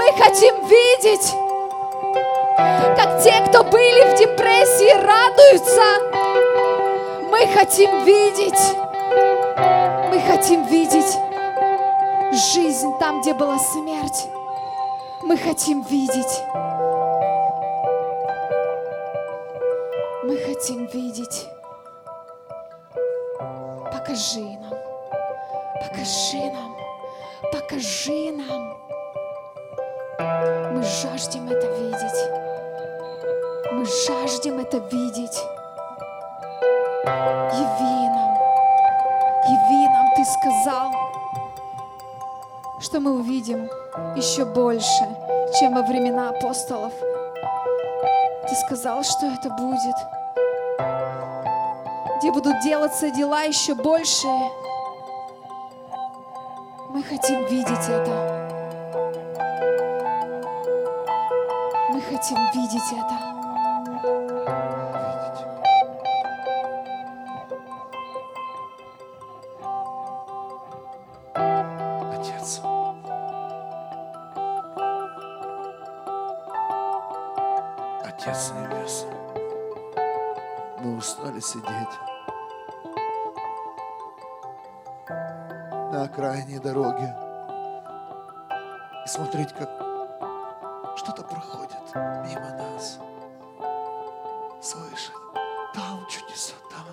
Мы 0.00 0.12
хотим 0.12 0.66
видеть, 0.66 1.34
как 2.96 3.22
те, 3.22 3.44
кто 3.46 3.62
были 3.64 4.10
в 4.10 4.18
депрессии, 4.18 4.94
радуются. 4.96 5.88
Мы 7.30 7.46
хотим 7.54 8.02
видеть, 8.04 8.76
мы 10.08 10.18
хотим 10.20 10.64
видеть 10.68 11.18
жизнь 12.32 12.94
там, 12.98 13.20
где 13.20 13.34
была 13.34 13.58
смерть. 13.58 14.28
Мы 15.22 15.36
хотим 15.36 15.82
видеть. 15.82 16.44
Мы 20.24 20.38
хотим 20.38 20.86
видеть. 20.86 21.46
Покажи 23.92 24.40
нам. 24.40 24.78
Покажи 25.78 26.50
нам. 26.54 26.74
Покажи 27.52 28.32
нам. 28.32 28.79
Мы 30.20 30.82
жаждем 30.82 31.48
это 31.48 31.66
видеть. 31.66 32.30
Мы 33.72 33.86
жаждем 33.86 34.58
это 34.58 34.76
видеть. 34.76 35.38
Яви 37.04 38.08
нам. 38.08 38.34
Яви 39.48 39.88
нам, 39.88 40.06
Ты 40.16 40.24
сказал, 40.26 40.90
что 42.80 43.00
мы 43.00 43.18
увидим 43.18 43.70
еще 44.14 44.44
больше, 44.44 45.08
чем 45.58 45.74
во 45.74 45.82
времена 45.82 46.28
апостолов. 46.28 46.92
Ты 48.46 48.54
сказал, 48.56 49.02
что 49.02 49.26
это 49.26 49.48
будет, 49.48 49.96
где 52.18 52.30
будут 52.30 52.60
делаться 52.60 53.10
дела 53.10 53.44
еще 53.44 53.74
большие. 53.74 54.50
Мы 56.90 57.02
хотим 57.04 57.46
видеть 57.46 57.88
это. 57.88 58.49
Хотим 62.20 62.36
видеть 62.52 62.92
это. 62.92 63.16
Отец 78.04 78.52
Небесный, 78.52 79.16
мы 80.80 80.96
устали 80.98 81.40
сидеть 81.40 81.64
на 85.08 86.02
окраине 86.02 86.60
дороги 86.60 87.10
и 89.06 89.08
смотреть, 89.08 89.54
как 89.54 89.89
что-то 91.02 91.22
проходит 91.22 91.94
мимо 91.94 92.50
нас. 92.58 92.98
Слышать, 94.60 95.14
там 95.72 96.06
чудеса, 96.06 96.52
там. 96.68 96.84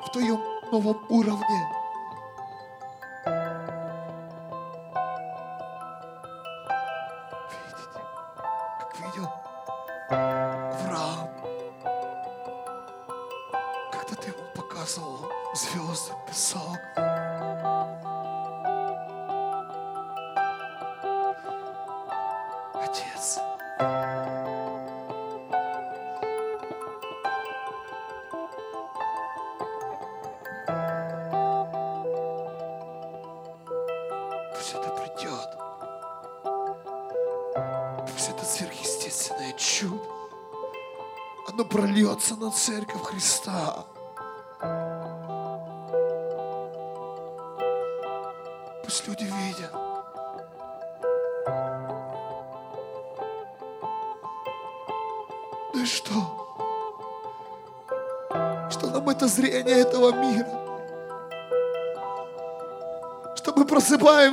в 0.06 0.10
твоем 0.10 0.40
новом 0.70 1.04
уровне. 1.10 1.81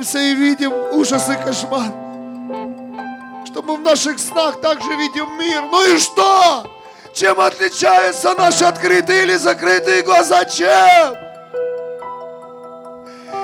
Просыпаемся 0.00 0.18
и 0.18 0.34
видим 0.34 0.72
ужас 0.92 1.28
и 1.28 1.36
кошмар. 1.36 1.92
Что 3.46 3.62
мы 3.62 3.76
в 3.76 3.80
наших 3.80 4.18
снах 4.18 4.60
также 4.60 4.88
видим 4.96 5.26
мир. 5.38 5.62
Ну 5.70 5.94
и 5.94 5.98
что? 5.98 6.66
Чем 7.12 7.40
отличаются 7.40 8.34
наши 8.34 8.64
открытые 8.64 9.24
или 9.24 9.36
закрытые 9.36 10.02
глаза? 10.02 10.44
Чем? 10.44 11.16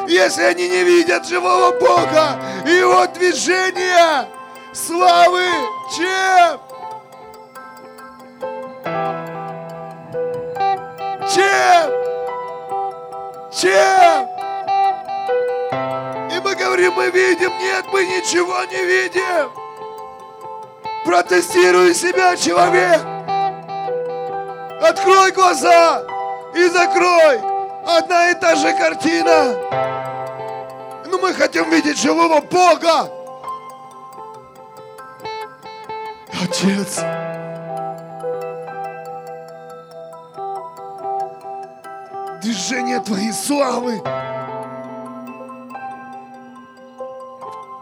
Если 0.08 0.42
они 0.42 0.68
не 0.68 0.84
видят 0.84 1.26
живого 1.26 1.72
Бога 1.80 2.38
и 2.64 2.70
Его 2.70 3.06
движения, 3.08 4.28
славы, 4.72 5.44
чем? 5.96 6.60
Мы 16.96 17.10
видим. 17.10 17.50
Нет, 17.58 17.84
мы 17.92 18.04
ничего 18.06 18.64
не 18.64 18.84
видим. 18.84 19.50
Протестируй 21.04 21.94
себя, 21.94 22.36
человек. 22.36 23.00
Открой 24.82 25.30
глаза 25.32 26.02
и 26.54 26.68
закрой. 26.68 27.40
Одна 27.86 28.30
и 28.30 28.34
та 28.34 28.56
же 28.56 28.72
картина. 28.72 29.54
Но 31.06 31.18
мы 31.18 31.32
хотим 31.34 31.70
видеть 31.70 31.98
живого 31.98 32.40
Бога. 32.40 33.12
Отец, 36.42 37.00
движение 42.42 43.00
Твоей 43.00 43.32
славы 43.32 44.02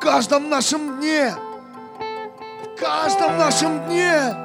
каждом 0.05 0.51
нашем 0.51 1.01
дне, 1.01 1.33
в 1.33 2.79
каждом 2.79 3.39
нашем 3.39 3.87
дне. 3.87 4.37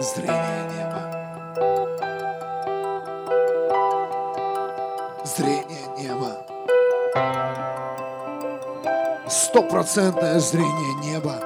Зрение 0.00 0.64
неба. 0.74 1.00
Зрение 5.24 5.86
неба. 5.96 6.44
Стопроцентное 9.28 10.40
зрение 10.40 10.94
неба. 10.96 11.43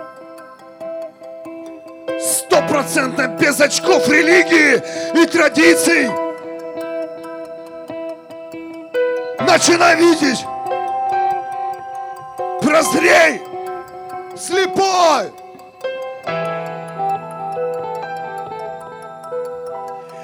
Стопроцентно 2.79 3.27
без 3.41 3.61
очков 3.61 4.09
религии 4.09 4.77
и 5.21 5.27
традиций. 5.27 6.09
Начинай 9.41 9.97
видеть. 9.97 10.45
Прозрей. 12.63 13.43
Слепой. 14.37 15.33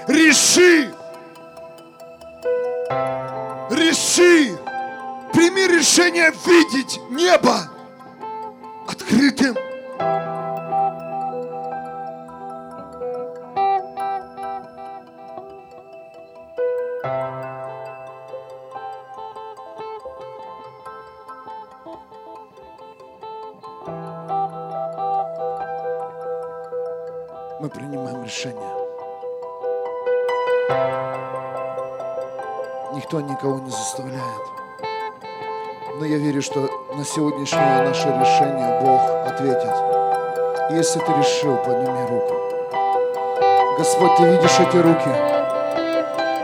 Реши. 0.06 0.94
Реши. 3.70 4.56
Прими 5.32 5.66
решение 5.66 6.32
видеть 6.46 7.00
небо 7.10 7.73
Если 40.94 41.06
ты 41.06 41.12
решил, 41.18 41.56
подними 41.56 42.06
руку. 42.08 42.34
Господь, 43.76 44.16
ты 44.16 44.22
видишь 44.26 44.60
эти 44.60 44.76
руки. 44.76 45.08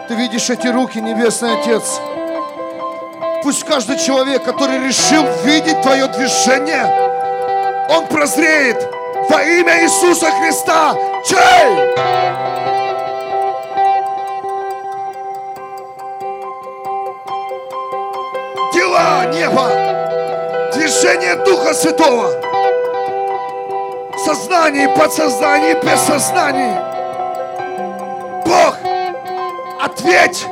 Ты 0.09 0.15
видишь 0.17 0.51
эти 0.51 0.67
руки, 0.67 0.99
Небесный 1.01 1.57
Отец. 1.57 2.01
Пусть 3.45 3.63
каждый 3.63 3.97
человек, 3.99 4.43
который 4.43 4.85
решил 4.85 5.25
видеть 5.45 5.81
Твое 5.83 6.09
движение, 6.09 6.85
он 7.91 8.09
прозреет 8.09 8.93
во 9.29 9.41
имя 9.41 9.85
Иисуса 9.85 10.33
Христа. 10.33 10.97
Чей! 11.25 11.95
Дела 18.75 19.27
неба, 19.27 20.73
движение 20.75 21.37
Духа 21.37 21.73
Святого, 21.73 22.50
сознание, 24.35 24.89
подсознание, 24.91 25.75
бессознание. 25.83 26.79
Бог, 28.47 28.77
ответь! 29.83 30.47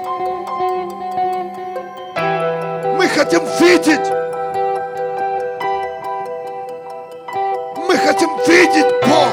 Мы 2.96 3.06
хотим 3.08 3.40
видеть. 3.60 4.10
Мы 7.76 7.96
хотим 7.98 8.30
видеть 8.48 8.86
Бог. 9.06 9.30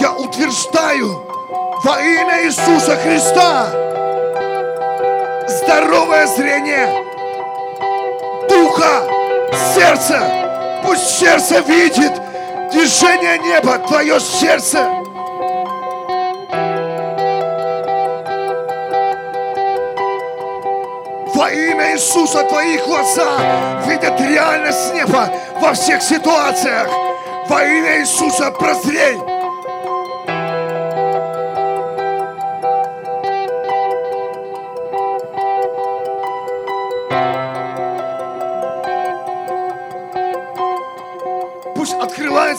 Я 0.00 0.12
утверждаю 0.14 1.26
во 1.84 2.00
имя 2.00 2.44
Иисуса 2.44 2.96
Христа 2.96 3.68
здоровое 5.46 6.26
зрение 6.26 7.04
духа, 8.48 9.04
сердца. 9.74 10.39
Пусть 10.82 11.18
сердце 11.18 11.60
видит 11.60 12.12
движение 12.72 13.38
неба, 13.38 13.78
твое 13.78 14.18
сердце. 14.20 14.78
Во 21.34 21.50
имя 21.50 21.94
Иисуса 21.94 22.42
твои 22.44 22.78
глаза 22.78 23.82
видят 23.86 24.20
реальность 24.20 24.94
неба 24.94 25.30
во 25.60 25.72
всех 25.72 26.02
ситуациях. 26.02 26.88
Во 27.48 27.62
имя 27.64 28.00
Иисуса 28.00 28.50
прозрей. 28.50 29.29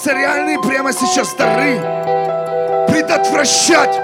Открываются 0.02 0.14
реальные 0.14 0.60
прямо 0.60 0.92
сейчас 0.94 1.34
дары. 1.34 1.80
Предотвращать 2.88 4.00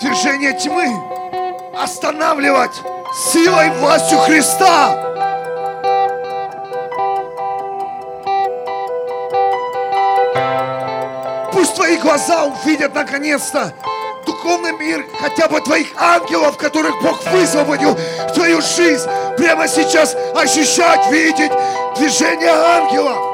движение 0.00 0.52
тьмы 0.54 0.92
останавливать 1.78 2.82
силой 3.32 3.70
властью 3.78 4.18
Христа. 4.18 4.98
Пусть 11.52 11.74
твои 11.74 11.96
глаза 11.96 12.44
увидят 12.44 12.94
наконец-то 12.94 13.72
духовный 14.26 14.72
мир 14.72 15.04
хотя 15.20 15.48
бы 15.48 15.60
твоих 15.60 15.88
ангелов, 15.96 16.56
которых 16.56 17.00
Бог 17.02 17.24
высвободил 17.26 17.96
твою 18.42 18.60
жизнь. 18.60 19.08
прямо 19.36 19.68
сейчас 19.68 20.16
ощущать, 20.34 21.06
видеть 21.12 21.52
движение 21.96 22.50
ангелов. 22.50 23.31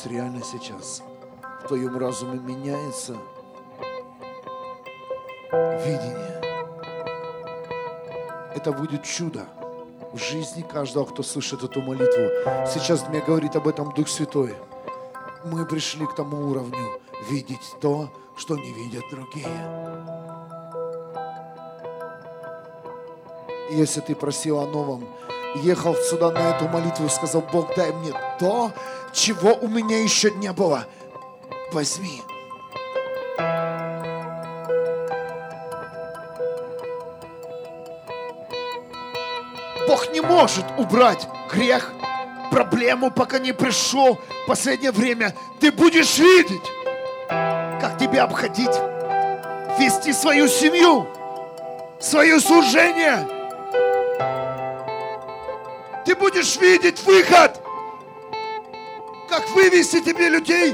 Пусть 0.00 0.12
реально 0.12 0.42
сейчас 0.42 1.02
в 1.62 1.68
твоем 1.68 1.98
разуме 1.98 2.38
меняется 2.38 3.18
видение. 5.52 6.40
Это 8.54 8.72
будет 8.72 9.04
чудо 9.04 9.46
в 10.14 10.16
жизни 10.16 10.62
каждого, 10.62 11.04
кто 11.04 11.22
слышит 11.22 11.62
эту 11.62 11.82
молитву. 11.82 12.30
Сейчас 12.66 13.06
мне 13.08 13.20
говорит 13.20 13.56
об 13.56 13.68
этом 13.68 13.92
Дух 13.92 14.08
Святой. 14.08 14.54
Мы 15.44 15.66
пришли 15.66 16.06
к 16.06 16.14
тому 16.14 16.48
уровню 16.48 16.98
видеть 17.28 17.74
то, 17.82 18.08
что 18.38 18.56
не 18.56 18.72
видят 18.72 19.04
другие. 19.10 19.48
Если 23.70 24.00
ты 24.00 24.14
просил 24.14 24.60
о 24.60 24.66
новом, 24.66 25.06
ехал 25.56 25.94
сюда 25.96 26.30
на 26.30 26.50
эту 26.50 26.68
молитву 26.68 27.06
и 27.06 27.08
сказал, 27.08 27.42
Бог, 27.52 27.74
дай 27.76 27.92
мне 27.92 28.12
то, 28.38 28.72
чего 29.12 29.54
у 29.54 29.68
меня 29.68 30.02
еще 30.02 30.30
не 30.30 30.52
было. 30.52 30.86
Возьми. 31.72 32.22
Бог 39.86 40.12
не 40.12 40.20
может 40.20 40.64
убрать 40.78 41.26
грех, 41.52 41.92
проблему, 42.50 43.10
пока 43.10 43.38
не 43.38 43.52
пришел 43.52 44.14
в 44.14 44.46
последнее 44.46 44.92
время. 44.92 45.34
Ты 45.58 45.72
будешь 45.72 46.18
видеть, 46.18 46.62
как 47.28 47.98
тебя 47.98 48.24
обходить, 48.24 48.70
вести 49.78 50.12
свою 50.12 50.46
семью, 50.48 51.08
свое 51.98 52.38
служение. 52.40 53.39
Будешь 56.20 56.56
видеть 56.56 57.02
выход, 57.04 57.58
как 59.30 59.48
вывести 59.50 60.00
тебе 60.02 60.28
людей 60.28 60.72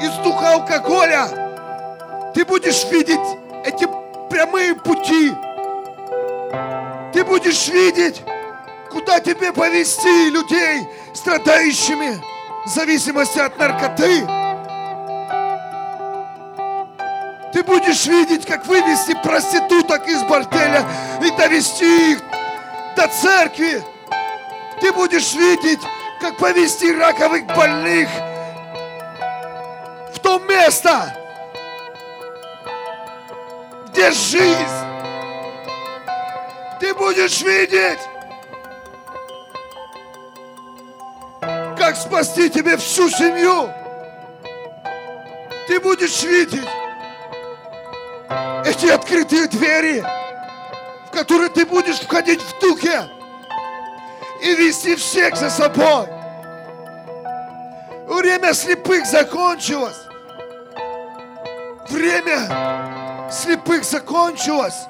из 0.00 0.16
духа 0.22 0.52
алкоголя. 0.52 2.32
Ты 2.32 2.44
будешь 2.44 2.84
видеть 2.84 3.18
эти 3.64 3.88
прямые 4.30 4.76
пути. 4.76 5.32
Ты 7.12 7.24
будешь 7.24 7.66
видеть, 7.66 8.22
куда 8.88 9.18
тебе 9.18 9.52
повести 9.52 10.30
людей, 10.30 10.88
страдающими 11.12 12.22
в 12.64 12.68
зависимости 12.68 13.40
от 13.40 13.58
наркоты. 13.58 14.20
Ты 17.52 17.64
будешь 17.64 18.06
видеть, 18.06 18.46
как 18.46 18.64
вывести 18.66 19.14
проституток 19.24 20.06
из 20.06 20.22
борделя 20.22 20.86
и 21.20 21.30
довести 21.32 22.12
их 22.12 22.22
до 22.96 23.08
церкви. 23.08 23.82
Ты 24.82 24.92
будешь 24.92 25.32
видеть, 25.34 25.78
как 26.20 26.36
повести 26.38 26.92
раковых 26.92 27.46
больных 27.46 28.08
в 30.12 30.18
то 30.18 30.40
место, 30.40 31.16
где 33.90 34.10
жизнь. 34.10 34.66
Ты 36.80 36.92
будешь 36.94 37.42
видеть, 37.42 38.00
как 41.78 41.94
спасти 41.94 42.50
тебе 42.50 42.76
всю 42.76 43.08
семью. 43.08 43.70
Ты 45.68 45.78
будешь 45.78 46.24
видеть 46.24 46.68
эти 48.66 48.86
открытые 48.86 49.46
двери, 49.46 50.04
в 51.06 51.10
которые 51.12 51.50
ты 51.50 51.64
будешь 51.64 52.00
входить 52.00 52.40
в 52.42 52.58
духе 52.58 53.08
и 54.42 54.54
вести 54.56 54.96
всех 54.96 55.36
за 55.36 55.50
собой. 55.50 56.06
Время 58.08 58.52
слепых 58.52 59.06
закончилось. 59.06 59.96
Время 61.88 63.30
слепых 63.30 63.84
закончилось. 63.84 64.86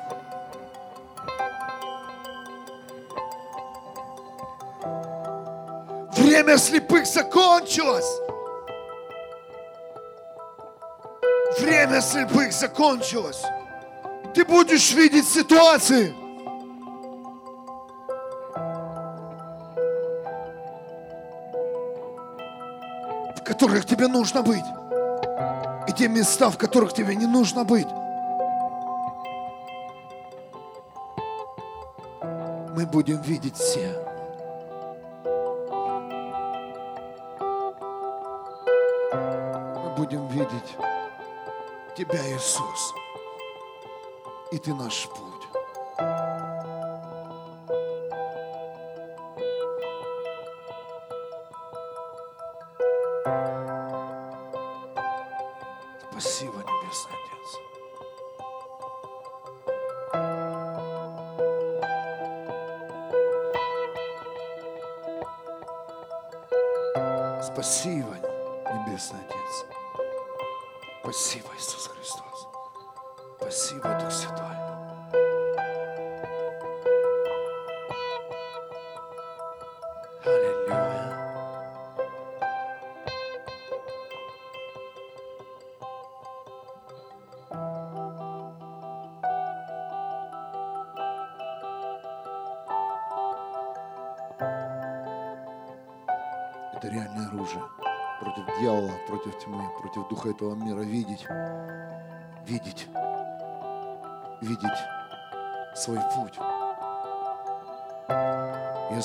Время 6.16 6.56
слепых 6.56 7.06
закончилось. 7.06 8.20
Время 11.58 12.00
слепых 12.00 12.52
закончилось. 12.52 13.42
Ты 14.34 14.44
будешь 14.44 14.92
видеть 14.92 15.28
ситуации, 15.28 16.14
которых 23.62 23.86
тебе 23.86 24.08
нужно 24.08 24.42
быть. 24.42 24.64
И 25.86 25.92
те 25.92 26.08
места, 26.08 26.50
в 26.50 26.58
которых 26.58 26.92
тебе 26.92 27.14
не 27.14 27.26
нужно 27.26 27.62
быть. 27.64 27.86
Мы 32.74 32.86
будем 32.86 33.22
видеть 33.22 33.56
все. 33.56 33.94
Мы 39.12 39.94
будем 39.96 40.26
видеть 40.26 40.76
Тебя, 41.96 42.18
Иисус. 42.34 42.94
И 44.50 44.58
Ты 44.58 44.74
наш 44.74 45.06
путь. 45.08 45.31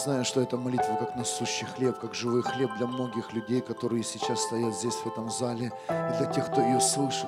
Знаю, 0.08 0.24
что 0.24 0.40
эта 0.40 0.56
молитва 0.56 0.96
как 0.96 1.18
насущий 1.18 1.66
хлеб, 1.66 2.00
как 2.00 2.16
живой 2.16 2.42
хлеб 2.42 2.74
для 2.78 2.88
многих 2.88 3.34
людей, 3.34 3.60
которые 3.60 4.04
сейчас 4.04 4.42
стоят 4.42 4.74
здесь, 4.74 4.94
в 4.94 5.06
этом 5.06 5.30
зале, 5.30 5.66
и 5.90 6.18
для 6.18 6.32
тех, 6.34 6.50
кто 6.50 6.62
ее 6.62 6.80
слышит. 6.80 7.28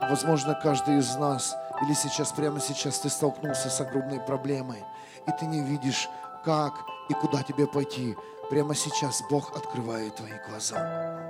Возможно, 0.00 0.58
каждый 0.60 0.98
из 0.98 1.14
нас, 1.14 1.54
или 1.80 1.94
сейчас, 1.94 2.32
прямо 2.32 2.58
сейчас 2.58 2.98
ты 2.98 3.08
столкнулся 3.08 3.70
с 3.70 3.80
огромной 3.80 4.18
проблемой, 4.18 4.82
и 5.28 5.30
ты 5.38 5.46
не 5.46 5.62
видишь, 5.62 6.08
как 6.44 6.74
и 7.08 7.14
куда 7.14 7.44
тебе 7.44 7.68
пойти. 7.68 8.16
Прямо 8.50 8.74
сейчас 8.74 9.22
Бог 9.30 9.56
открывает 9.56 10.16
твои 10.16 10.40
глаза. 10.48 11.20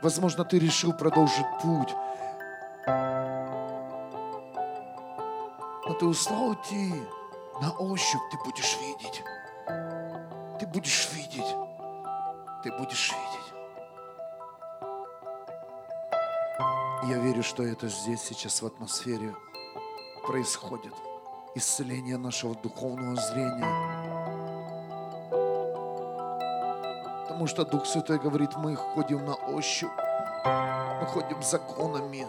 Возможно, 0.00 0.44
ты 0.44 0.60
решил 0.60 0.92
продолжить 0.92 1.46
путь. 1.60 1.92
Ты 5.98 6.06
устал 6.06 6.54
идти. 6.54 6.92
На 7.60 7.72
ощупь 7.72 8.20
ты 8.30 8.38
будешь 8.44 8.78
видеть. 8.80 9.24
Ты 10.60 10.66
будешь 10.68 11.08
видеть. 11.12 11.56
Ты 12.62 12.70
будешь 12.72 13.12
видеть. 13.12 13.48
Я 17.02 17.18
верю, 17.18 17.42
что 17.42 17.64
это 17.64 17.88
здесь 17.88 18.22
сейчас 18.22 18.62
в 18.62 18.66
атмосфере 18.66 19.34
происходит. 20.24 20.94
Исцеление 21.56 22.16
нашего 22.16 22.54
духовного 22.54 23.16
зрения. 23.16 23.66
Потому 27.22 27.48
что 27.48 27.64
Дух 27.64 27.86
Святой 27.86 28.20
говорит, 28.20 28.50
мы 28.56 28.76
ходим 28.76 29.24
на 29.24 29.34
ощупь, 29.34 29.90
мы 30.44 31.06
ходим 31.06 31.42
законами, 31.42 32.24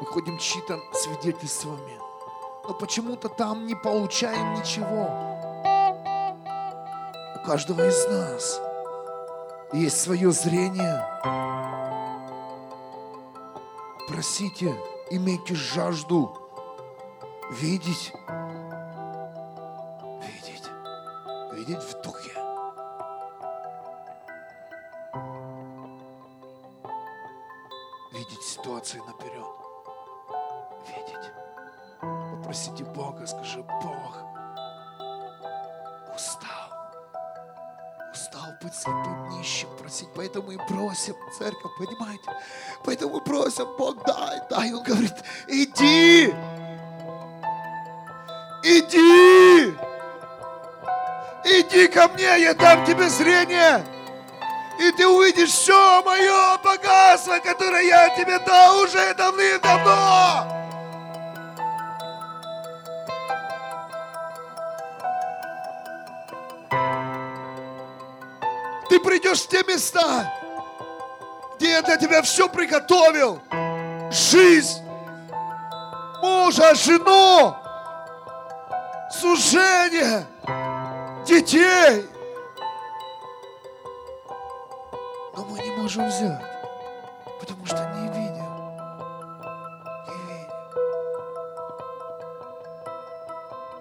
мы 0.00 0.06
ходим 0.06 0.36
чьи-то 0.38 0.78
свидетельствами. 0.92 2.09
Но 2.70 2.74
почему-то 2.74 3.28
там 3.28 3.66
не 3.66 3.74
получаем 3.74 4.54
ничего. 4.54 5.10
У 7.34 7.44
каждого 7.44 7.84
из 7.84 8.06
нас 8.06 8.60
есть 9.72 10.00
свое 10.00 10.30
зрение. 10.30 11.04
Просите, 14.06 14.72
имейте 15.10 15.56
жажду 15.56 16.32
видеть, 17.50 18.12
мое 56.02 56.58
богатство, 56.58 57.38
которое 57.38 57.82
я 57.82 58.10
тебе 58.16 58.38
дал 58.40 58.80
уже 58.80 59.14
давным-давно. 59.14 60.60
Ты 68.88 68.98
придешь 68.98 69.42
в 69.42 69.48
те 69.48 69.62
места, 69.62 70.32
где 71.56 71.70
я 71.70 71.82
для 71.82 71.96
тебя 71.96 72.22
все 72.22 72.48
приготовил. 72.48 73.40
Жизнь, 74.10 74.82
мужа, 76.20 76.74
жену, 76.74 77.54
служение, 79.12 80.26
детей. 81.24 82.08
Но 85.36 85.44
мы 85.44 85.58
не 85.60 85.69
можем 85.90 86.06
взять, 86.08 86.40
потому 87.40 87.66
что 87.66 87.76
не 87.96 88.06
видим. 88.06 88.50
Не 90.06 90.14
видим. 90.28 90.50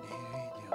Не 0.01 0.18
видим. 0.34 0.74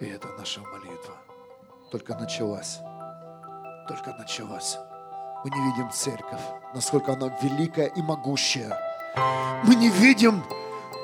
И 0.00 0.06
это 0.06 0.28
наша 0.38 0.60
молитва. 0.60 1.14
Только 1.90 2.14
началась. 2.14 2.78
Только 3.86 4.14
началась. 4.18 4.78
Мы 5.44 5.50
не 5.50 5.60
видим 5.72 5.90
церковь, 5.90 6.40
насколько 6.74 7.12
она 7.12 7.28
великая 7.42 7.88
и 7.88 8.00
могущая. 8.00 8.78
Мы 9.64 9.74
не 9.74 9.90
видим 9.90 10.42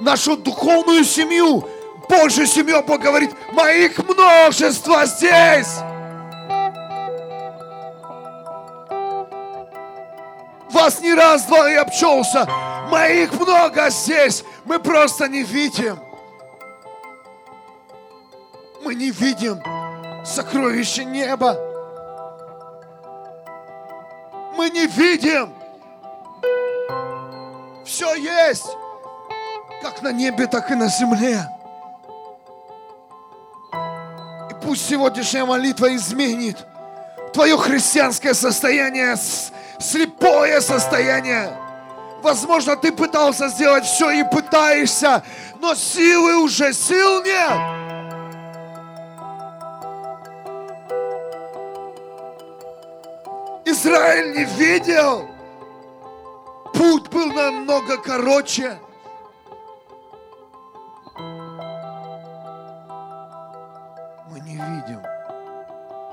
нашу 0.00 0.38
духовную 0.38 1.04
семью. 1.04 1.68
Божью 2.08 2.46
семью, 2.46 2.82
Бог 2.82 3.00
говорит, 3.00 3.30
моих 3.52 3.98
множество 3.98 5.04
здесь. 5.06 5.78
Вас 10.70 11.00
не 11.00 11.14
раз, 11.14 11.44
два 11.44 11.70
и 11.70 11.74
обчелся. 11.74 12.46
Моих 12.90 13.32
много 13.40 13.88
здесь. 13.90 14.44
Мы 14.64 14.78
просто 14.78 15.26
не 15.26 15.42
видим. 15.42 15.98
Мы 18.84 18.94
не 18.94 19.10
видим 19.10 19.60
сокровища 20.24 21.04
неба. 21.04 21.56
Мы 24.56 24.70
не 24.70 24.86
видим. 24.86 25.52
Все 27.84 28.14
есть, 28.14 28.66
как 29.82 30.02
на 30.02 30.12
небе, 30.12 30.46
так 30.46 30.70
и 30.70 30.74
на 30.74 30.88
земле. 30.88 31.55
Пусть 34.76 34.90
сегодняшняя 34.90 35.46
молитва 35.46 35.96
изменит 35.96 36.58
твое 37.32 37.56
христианское 37.56 38.34
состояние, 38.34 39.16
слепое 39.80 40.60
состояние. 40.60 41.56
Возможно, 42.20 42.76
ты 42.76 42.92
пытался 42.92 43.48
сделать 43.48 43.86
все 43.86 44.10
и 44.10 44.22
пытаешься, 44.22 45.22
но 45.60 45.74
силы 45.74 46.36
уже, 46.36 46.74
сил 46.74 47.22
нет. 47.22 47.58
Израиль 53.64 54.36
не 54.36 54.44
видел. 54.44 55.26
Путь 56.74 57.08
был 57.08 57.32
намного 57.32 57.96
короче. 57.96 58.78
Мы 64.36 64.42
не 64.42 64.56
видим, 64.56 65.00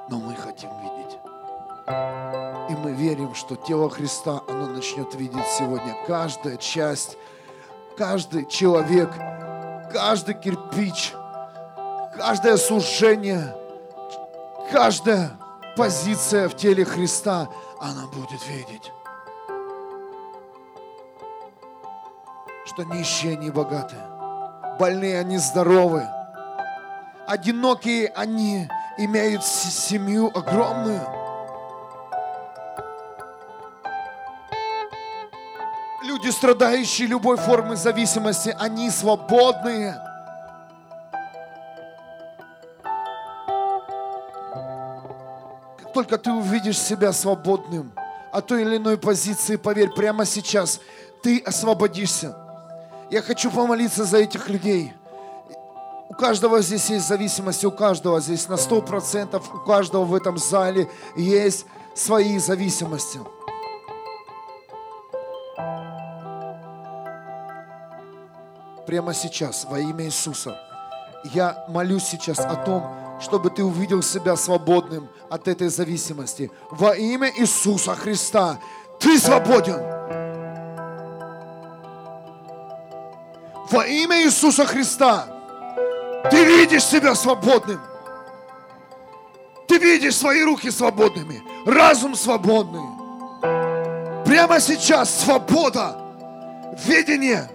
но 0.08 0.18
мы 0.18 0.34
хотим 0.36 0.70
видеть. 0.80 1.20
И 2.70 2.76
мы 2.82 2.94
верим, 2.94 3.36
что 3.36 3.58
тело 3.58 3.90
Христа, 3.90 4.40
оно 4.48 4.68
начнет 4.68 5.14
видеть 5.16 5.46
сегодня 5.58 5.94
каждая 6.08 6.56
часть, 6.56 7.18
каждый 7.98 8.46
человек, 8.46 9.10
каждый 9.92 10.36
кирпич, 10.36 11.12
каждое 12.16 12.56
служение, 12.56 13.58
каждая 14.72 15.32
позиция 15.76 16.48
в 16.48 16.56
теле 16.56 16.86
Христа, 16.86 17.50
она 17.82 18.08
будет 18.08 18.40
видеть. 18.48 18.90
Что 22.64 22.84
нищие, 22.86 23.34
они 23.34 23.50
богатые, 23.50 24.08
больные, 24.80 25.20
они 25.20 25.38
здоровы, 25.40 26.08
одинокие, 27.28 28.08
они 28.16 28.68
имеют 28.98 29.44
семью 29.44 30.32
огромную. 30.34 31.02
Люди, 36.04 36.30
страдающие 36.30 37.08
любой 37.08 37.38
формы 37.38 37.76
зависимости, 37.76 38.56
они 38.60 38.90
свободные. 38.90 39.96
Как 45.82 45.94
только 45.94 46.18
ты 46.18 46.32
увидишь 46.32 46.80
себя 46.80 47.14
свободным 47.14 47.94
от 48.32 48.48
той 48.48 48.64
или 48.64 48.78
иной 48.78 48.98
позиции, 48.98 49.56
поверь, 49.56 49.92
прямо 49.92 50.26
сейчас 50.26 50.82
ты 51.22 51.40
освободишься. 51.40 52.36
Я 53.10 53.22
хочу 53.22 53.50
помолиться 53.52 54.04
за 54.04 54.18
этих 54.18 54.50
людей. 54.50 54.94
У 56.14 56.16
каждого 56.16 56.62
здесь 56.62 56.92
есть 56.92 57.08
зависимость, 57.08 57.66
у 57.66 57.72
каждого 57.72 58.22
здесь 58.22 58.48
на 58.48 58.56
сто 58.56 58.84
процентов, 58.84 59.52
у 59.52 59.58
каждого 59.58 60.06
в 60.06 60.14
этом 60.14 60.38
зале 60.38 60.88
есть 61.16 61.66
свои 61.96 62.38
зависимости. 62.38 63.20
Прямо 68.86 69.16
сейчас, 69.16 69.66
во 69.66 69.80
имя 69.80 70.06
Иисуса, 70.06 70.56
я 71.34 71.66
молюсь 71.68 72.04
сейчас 72.04 72.38
о 72.38 72.58
том, 72.58 72.88
чтобы 73.20 73.50
ты 73.50 73.64
увидел 73.64 74.04
себя 74.04 74.36
свободным 74.36 75.10
от 75.32 75.48
этой 75.48 75.70
зависимости. 75.70 76.52
Во 76.70 76.96
имя 76.96 77.32
Иисуса 77.36 77.96
Христа 77.96 78.60
ты 79.00 79.18
свободен. 79.18 79.82
Во 83.72 83.84
имя 83.88 84.22
Иисуса 84.24 84.68
Христа 84.68 85.33
ты 86.30 86.46
видишь 86.46 86.86
себя 86.86 87.16
свободным. 87.16 87.82
Ты 89.68 89.78
видишь 89.78 90.16
свои 90.16 90.44
руки 90.44 90.70
свободными, 90.70 91.42
разум 91.66 92.16
свободный. 92.16 92.84
Прямо 94.26 94.60
сейчас 94.60 95.24
свобода, 95.24 95.98
видение. 96.86 97.50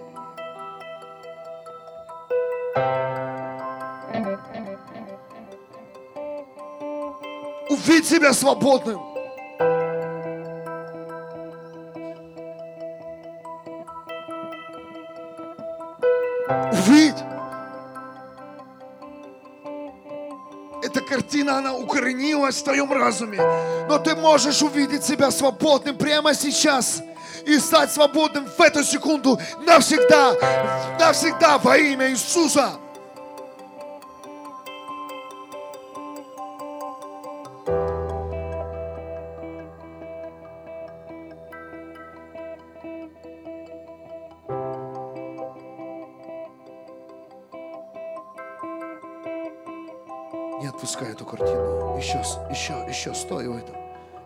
Увидь 7.69 8.07
себя 8.07 8.33
свободным. 8.33 8.99
Картина, 21.49 21.57
она 21.57 21.73
укоренилась 21.73 22.57
в 22.57 22.63
твоем 22.63 22.91
разуме. 22.93 23.39
Но 23.87 23.97
ты 23.97 24.15
можешь 24.15 24.61
увидеть 24.61 25.03
себя 25.03 25.31
свободным 25.31 25.97
прямо 25.97 26.33
сейчас 26.33 27.01
и 27.45 27.57
стать 27.57 27.91
свободным 27.91 28.45
в 28.45 28.61
эту 28.61 28.83
секунду 28.83 29.39
навсегда, 29.65 30.35
навсегда 30.99 31.57
во 31.57 31.75
имя 31.77 32.11
Иисуса. 32.11 32.73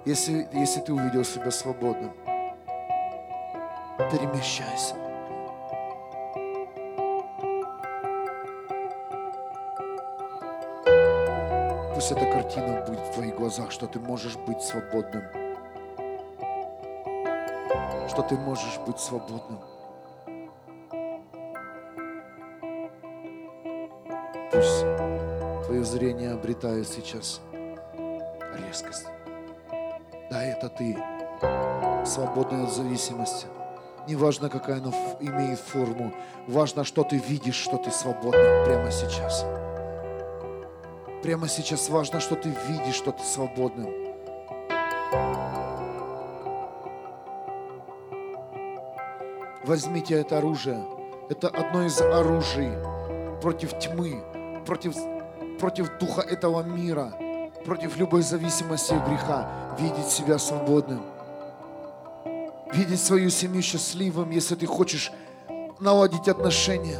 Если, 0.06 0.50
если 0.52 0.82
ты 0.82 0.92
увидел 0.92 1.24
себя 1.24 1.50
свободным, 1.50 2.12
перемещайся. 4.12 4.96
Пусть 11.96 12.12
эта 12.12 12.26
картина 12.26 12.84
будет 12.86 13.00
в 13.00 13.14
твоих 13.14 13.38
глазах, 13.38 13.72
что 13.72 13.88
ты 13.88 14.02
можешь 14.02 14.36
быть 14.36 14.62
свободным. 14.62 15.24
Что 18.10 18.24
ты 18.24 18.36
можешь 18.36 18.78
быть 18.86 19.00
свободным. 19.00 19.62
Пусть 24.52 24.82
твое 25.66 25.84
зрение 25.86 26.32
обретает 26.32 26.90
сейчас 26.90 27.40
резкость. 28.68 29.13
Да, 30.34 30.44
это 30.44 30.68
ты, 30.68 30.98
свободный 32.08 32.64
от 32.64 32.74
зависимости. 32.74 33.46
Неважно, 34.08 34.50
какая 34.50 34.78
она 34.78 34.92
имеет 35.20 35.60
форму, 35.60 36.12
важно, 36.48 36.84
что 36.84 37.04
ты 37.04 37.18
видишь, 37.18 37.54
что 37.54 37.78
ты 37.78 37.92
свободный 37.92 38.66
прямо 38.66 38.90
сейчас. 38.90 39.46
Прямо 41.22 41.48
сейчас 41.48 41.88
важно, 41.88 42.20
что 42.20 42.36
ты 42.36 42.52
видишь, 42.68 42.96
что 42.96 43.12
ты 43.12 43.24
свободным. 43.24 43.94
Возьмите 49.64 50.16
это 50.16 50.40
оружие. 50.40 50.84
Это 51.30 51.48
одно 51.50 51.84
из 51.84 52.02
оружий 52.02 52.72
против 53.40 53.78
тьмы, 53.78 54.24
против, 54.66 54.96
против 55.60 55.96
духа 56.00 56.22
этого 56.22 56.64
мира, 56.64 57.14
против 57.66 57.98
любой 57.98 58.22
зависимости 58.22 58.94
от 58.94 59.08
греха. 59.08 59.50
Видеть 59.80 60.08
себя 60.08 60.38
свободным. 60.38 61.04
Видеть 62.74 63.02
свою 63.02 63.30
семью 63.30 63.62
счастливым, 63.62 64.32
если 64.32 64.56
ты 64.56 64.66
хочешь 64.66 65.12
наладить 65.80 66.28
отношения. 66.28 67.00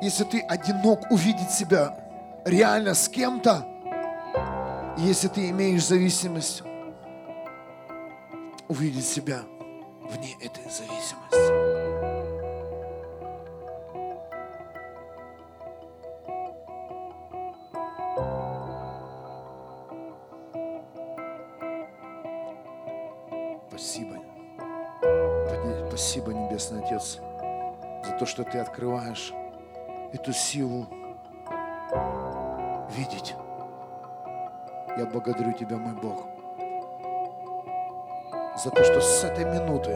Если 0.00 0.24
ты 0.24 0.40
одинок, 0.40 1.10
увидеть 1.10 1.50
себя 1.50 1.98
реально 2.44 2.94
с 2.94 3.08
кем-то. 3.08 3.66
И 4.96 5.02
Если 5.02 5.28
ты 5.28 5.50
имеешь 5.50 5.86
зависимость, 5.86 6.62
увидеть 8.68 9.06
себя 9.06 9.42
вне 10.10 10.36
этой 10.40 10.64
зависимости. 10.64 11.67
Что 28.38 28.44
Ты 28.44 28.58
открываешь 28.58 29.32
эту 30.12 30.32
силу 30.32 30.86
видеть. 32.96 33.34
Я 34.96 35.06
благодарю 35.06 35.52
Тебя, 35.54 35.76
мой 35.76 35.94
Бог, 35.94 36.28
за 38.62 38.70
то, 38.70 38.84
что 38.84 39.00
с 39.00 39.24
этой 39.24 39.44
минуты 39.44 39.90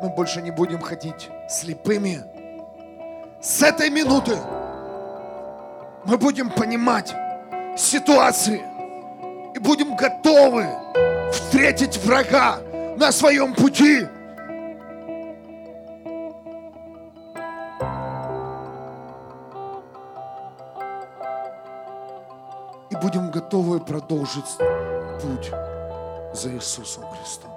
мы 0.00 0.14
больше 0.14 0.40
не 0.40 0.52
будем 0.52 0.80
ходить 0.80 1.28
слепыми. 1.48 2.20
С 3.40 3.64
этой 3.64 3.90
минуты 3.90 4.38
мы 6.04 6.16
будем 6.18 6.50
понимать 6.50 7.12
ситуации 7.76 8.62
и 9.56 9.58
будем 9.58 9.96
готовы 9.96 10.68
встретить 11.32 11.96
врага 12.04 12.60
на 12.96 13.10
своем 13.10 13.54
пути. 13.54 14.06
Готовы 23.46 23.78
продолжить 23.78 24.58
путь 25.22 25.52
за 26.34 26.50
Иисусом 26.50 27.04
Христом. 27.12 27.55